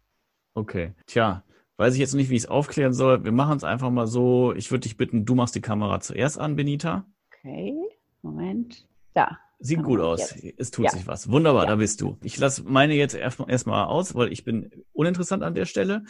Okay. 0.56 0.94
Tja, 1.06 1.44
Weiß 1.78 1.96
ich 1.96 2.00
jetzt 2.00 2.14
nicht, 2.14 2.30
wie 2.30 2.36
ich 2.36 2.44
es 2.44 2.50
aufklären 2.50 2.94
soll. 2.94 3.24
Wir 3.24 3.32
machen 3.32 3.58
es 3.58 3.64
einfach 3.64 3.90
mal 3.90 4.06
so. 4.06 4.54
Ich 4.54 4.70
würde 4.70 4.82
dich 4.82 4.96
bitten, 4.96 5.26
du 5.26 5.34
machst 5.34 5.56
die 5.56 5.62
Kamera 5.62 6.00
zuerst 6.00 6.38
an, 6.38 6.56
Benita. 6.56 7.06
Okay, 7.28 7.74
Moment. 8.22 8.88
Da. 9.14 9.40
Sieht 9.60 9.82
gut 9.82 10.00
aus. 10.00 10.36
Jetzt. 10.36 10.60
Es 10.60 10.72
tut 10.72 10.86
ja. 10.86 10.92
sich 10.92 11.08
was. 11.08 11.32
Wunderbar, 11.32 11.64
ja. 11.64 11.70
da 11.70 11.76
bist 11.78 12.02
du. 12.02 12.18
Ich 12.22 12.38
lasse 12.38 12.64
meine 12.64 12.94
jetzt 12.94 13.16
erstmal 13.16 13.50
erst 13.50 13.68
aus, 13.68 14.14
weil 14.14 14.32
ich 14.32 14.44
bin 14.44 14.84
uninteressant 14.92 15.42
an 15.42 15.56
der 15.56 15.66
Stelle. 15.66 16.04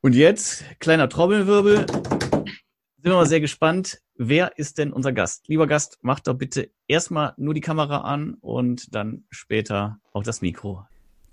Und 0.00 0.14
jetzt, 0.14 0.64
kleiner 0.78 1.08
Trommelwirbel. 1.08 1.86
Sind 1.86 3.04
wir 3.04 3.14
mal 3.14 3.26
sehr 3.26 3.40
gespannt. 3.40 4.02
Wer 4.14 4.58
ist 4.58 4.76
denn 4.76 4.92
unser 4.92 5.12
Gast? 5.12 5.48
Lieber 5.48 5.66
Gast, 5.66 5.98
mach 6.02 6.20
doch 6.20 6.34
bitte 6.34 6.70
erstmal 6.88 7.34
nur 7.36 7.54
die 7.54 7.60
Kamera 7.60 7.98
an 7.98 8.34
und 8.40 8.94
dann 8.94 9.24
später 9.30 9.98
auch 10.12 10.24
das 10.24 10.42
Mikro. 10.42 10.84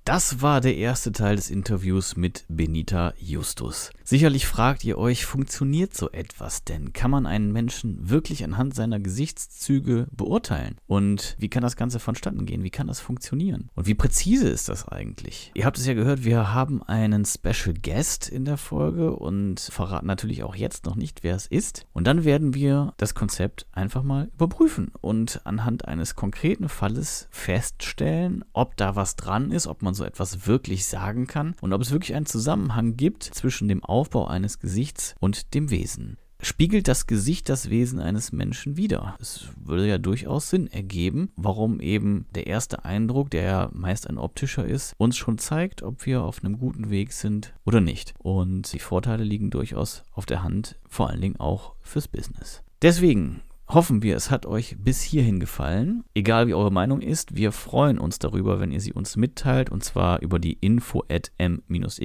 Das 0.06 0.40
war 0.40 0.62
der 0.62 0.78
erste 0.78 1.12
Teil 1.12 1.36
des 1.36 1.50
Interviews 1.50 2.16
mit 2.16 2.46
Benita 2.48 3.16
Justus. 3.18 3.90
Sicherlich 4.04 4.46
fragt 4.46 4.86
ihr 4.86 5.00
euch, 5.00 5.26
funktioniert 5.26 5.96
so 5.96 6.12
etwas 6.12 6.64
denn? 6.64 6.94
Kann 6.94 7.10
man 7.10 7.26
einen 7.26 7.52
Menschen 7.52 8.08
wirklich 8.08 8.44
anhand 8.44 8.76
seiner 8.76 9.00
Gesichtszüge 9.00 10.06
beurteilen? 10.12 10.76
Und 10.86 11.36
wie 11.40 11.50
kann 11.50 11.64
das 11.64 11.76
Ganze 11.76 11.98
vonstatten 11.98 12.46
gehen? 12.46 12.62
Wie 12.62 12.70
kann 12.70 12.86
das 12.86 13.00
funktionieren? 13.00 13.72
Und 13.74 13.88
wie 13.88 13.96
präzise 13.96 14.48
ist 14.48 14.70
das 14.70 14.88
eigentlich? 14.88 15.50
Ihr 15.56 15.66
habt 15.66 15.80
es 15.80 15.88
ja 15.88 15.96
gehört, 15.96 16.24
wir 16.24 16.54
haben 16.54 16.84
einen 16.84 17.26
Special 17.26 17.74
Guest 17.74 18.30
in 18.30 18.46
der 18.46 18.58
Folge 18.58 19.16
und 19.16 19.60
verraten 19.60 20.06
natürlich 20.06 20.44
auch 20.44 20.54
jetzt 20.54 20.86
noch 20.86 20.96
nicht, 20.96 21.24
wer 21.24 21.36
es 21.36 21.48
ist. 21.48 21.88
Und 21.94 22.06
dann 22.06 22.26
werden 22.26 22.54
wir 22.54 22.94
das 22.98 23.16
Konzept 23.16 23.66
einfach 23.72 24.04
mal 24.04 24.30
überprüfen 24.36 24.92
und 25.02 25.42
anhand 25.46 25.88
eines 25.88 26.14
konkreten 26.14 26.70
Falles 26.70 27.28
feststellen, 27.32 28.46
ob 28.54 28.78
da 28.78 28.96
was 28.96 29.16
dran 29.16 29.50
ist, 29.50 29.66
ob 29.66 29.82
man 29.82 29.95
so 29.96 30.04
etwas 30.04 30.48
wirklich 30.48 30.86
sagen 30.86 31.28
kann 31.28 31.56
und 31.62 31.74
ob 31.74 31.82
es 31.82 31.92
wirklich 31.92 32.16
einen 32.16 32.26
Zusammenhang 32.26 32.98
gibt 32.98 33.24
zwischen 33.24 33.68
dem 33.68 33.84
Aufbau 33.84 34.28
eines 34.28 34.60
Gesichts 34.60 35.16
und 35.20 35.54
dem 35.54 35.70
Wesen. 35.70 36.18
Spiegelt 36.42 36.88
das 36.88 37.08
Gesicht 37.08 37.50
das 37.50 37.70
Wesen 37.70 38.00
eines 38.00 38.32
Menschen 38.32 38.78
wider? 38.78 39.16
Es 39.20 39.48
würde 39.58 39.88
ja 39.88 39.98
durchaus 39.98 40.50
Sinn 40.50 40.68
ergeben, 40.68 41.32
warum 41.36 41.80
eben 41.80 42.28
der 42.36 42.46
erste 42.46 42.86
Eindruck, 42.86 43.32
der 43.32 43.44
ja 43.44 43.70
meist 43.74 44.08
ein 44.08 44.18
optischer 44.18 44.66
ist, 44.66 44.94
uns 44.98 45.18
schon 45.18 45.38
zeigt, 45.38 45.82
ob 45.82 46.06
wir 46.06 46.24
auf 46.24 46.44
einem 46.44 46.60
guten 46.60 46.90
Weg 46.90 47.14
sind 47.14 47.54
oder 47.66 47.82
nicht. 47.82 48.14
Und 48.20 48.74
die 48.74 48.80
Vorteile 48.80 49.24
liegen 49.24 49.50
durchaus 49.50 50.04
auf 50.12 50.26
der 50.26 50.44
Hand, 50.44 50.78
vor 50.88 51.10
allen 51.10 51.22
Dingen 51.22 51.40
auch 51.40 51.74
fürs 51.82 52.08
Business. 52.08 52.62
Deswegen 52.82 53.42
hoffen 53.68 54.04
wir, 54.04 54.16
es 54.16 54.32
hat 54.32 54.46
euch 54.46 54.78
bis 54.80 55.02
hierhin 55.02 55.40
gefallen. 55.40 56.04
Egal 56.14 56.48
wie 56.48 56.54
eure 56.54 56.72
Meinung 56.72 57.02
ist, 57.02 57.36
wir 57.36 57.52
freuen 57.52 57.98
uns 58.00 58.20
darüber, 58.20 58.60
wenn 58.60 58.72
ihr 58.72 58.80
sie 58.80 58.94
uns 58.94 59.18
mitteilt 59.18 59.70
und 59.70 59.84
zwar 59.84 60.22
über 60.22 60.40
die 60.40 60.54
info 60.54 61.04
at 61.10 61.32
m-x-m.net. 61.38 62.04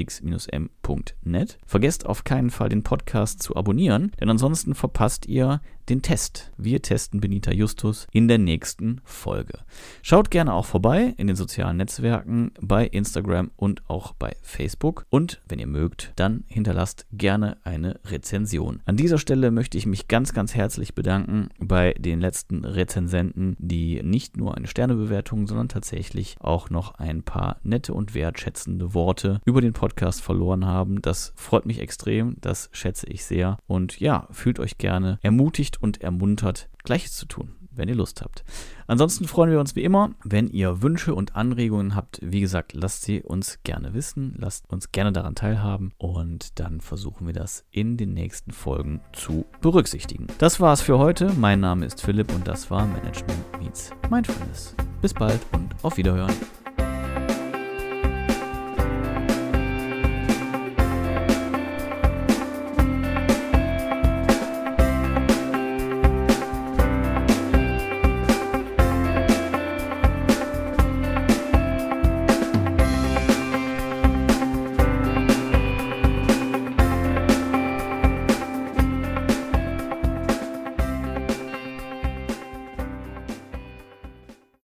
Vergesst 1.67 2.07
auf 2.07 2.25
keinen 2.25 2.51
Fall 2.51 2.69
den 2.69 2.83
Podcast 2.83 3.43
zu 3.43 3.57
abonnieren, 3.57 4.13
denn 4.21 4.31
ansonsten 4.31 4.75
verpasst 4.75 5.27
ihr 5.27 5.61
den 5.91 6.03
Test. 6.03 6.53
Wir 6.57 6.81
testen 6.81 7.21
Benita 7.21 7.51
Justus 7.51 8.07
in 8.13 8.29
der 8.29 8.39
nächsten 8.39 9.01
Folge. 9.03 9.59
Schaut 10.03 10.31
gerne 10.31 10.55
auch 10.55 10.65
vorbei 10.65 11.15
in 11.17 11.27
den 11.27 11.35
sozialen 11.35 11.79
Netzwerken 11.79 12.53
bei 12.61 12.87
Instagram 12.87 13.51
und 13.57 13.83
auch 13.89 14.13
bei 14.13 14.37
Facebook. 14.41 15.05
Und 15.11 15.41
wenn 15.49 15.59
ihr 15.59 15.67
mögt, 15.67 16.13
dann 16.15 16.45
hinterlasst 16.47 17.07
gerne 17.13 17.57
eine 17.65 17.99
Rezension. 18.05 18.81
An 18.85 18.97
dieser 18.97 19.19
Stelle 19.19 19.51
möchte 19.51 19.79
ich 19.79 19.87
mich 19.87 20.07
ganz, 20.07 20.33
ganz 20.33 20.55
herzlich 20.55 20.95
bedanken 20.95 21.49
bei 21.59 21.93
den 21.95 22.21
letzten 22.21 22.65
Rezensenten, 22.65 23.57
die 23.59 24.01
nicht 24.05 24.37
nur 24.37 24.57
eine 24.57 24.69
Sternebewertung, 24.69 25.49
sondern 25.49 25.69
tatsächlich 25.69 26.37
auch 26.39 26.71
noch 26.71 26.95
ein 26.95 27.25
paar 27.25 27.59
nette 27.65 27.95
und 27.95 28.15
wertschätzende 28.15 28.95
Worte 28.95 29.41
über 29.45 29.61
den 29.61 29.73
Podcast 29.73 30.23
verloren 30.23 30.67
haben. 30.67 31.03
Das 31.03 31.33
freut 31.35 31.67
mich 31.67 31.81
extrem, 31.81 32.37
das 32.41 32.71
schätze 32.73 33.09
ich 33.09 33.25
sehr. 33.25 33.59
Und 33.67 33.99
ja, 33.99 34.29
fühlt 34.31 34.61
euch 34.61 34.79
gerne 34.79 35.19
ermutigt 35.23 35.80
und 35.81 36.01
ermuntert, 36.01 36.69
Gleiches 36.85 37.17
zu 37.17 37.27
tun 37.27 37.55
wenn 37.73 37.89
ihr 37.89 37.95
Lust 37.95 38.23
habt. 38.23 38.45
Ansonsten 38.87 39.27
freuen 39.27 39.51
wir 39.51 39.61
uns 39.61 39.77
wie 39.77 39.85
immer, 39.85 40.11
wenn 40.25 40.49
ihr 40.49 40.83
Wünsche 40.83 41.15
und 41.15 41.37
Anregungen 41.37 41.95
habt. 41.95 42.19
Wie 42.23 42.41
gesagt, 42.41 42.75
lasst 42.75 43.03
sie 43.03 43.23
uns 43.23 43.59
gerne 43.65 43.95
wissen, 43.95 44.35
lasst 44.37 44.69
uns 44.71 44.93
gerne 44.93 45.13
daran 45.13 45.35
teilhaben 45.35 45.93
und 45.99 46.59
dann 46.59 46.81
versuchen 46.81 47.27
wir 47.27 47.35
das 47.35 47.65
in 47.71 47.97
den 47.97 48.13
nächsten 48.13 48.53
Folgen 48.53 49.01
zu 49.13 49.47
berücksichtigen. 49.61 50.27
Das 50.39 50.61
war's 50.61 50.83
für 50.83 50.99
heute. 50.99 51.33
Mein 51.33 51.61
Name 51.61 51.87
ist 51.87 52.03
Philipp 52.03 52.33
und 52.35 52.47
das 52.47 52.71
war 52.71 52.87
Management 52.87 53.61
Meets 53.61 53.91
Mindfulness. 54.11 54.75
Bis 55.01 55.15
bald 55.15 55.41
und 55.53 55.75
auf 55.83 55.97
Wiederhören. 55.97 56.60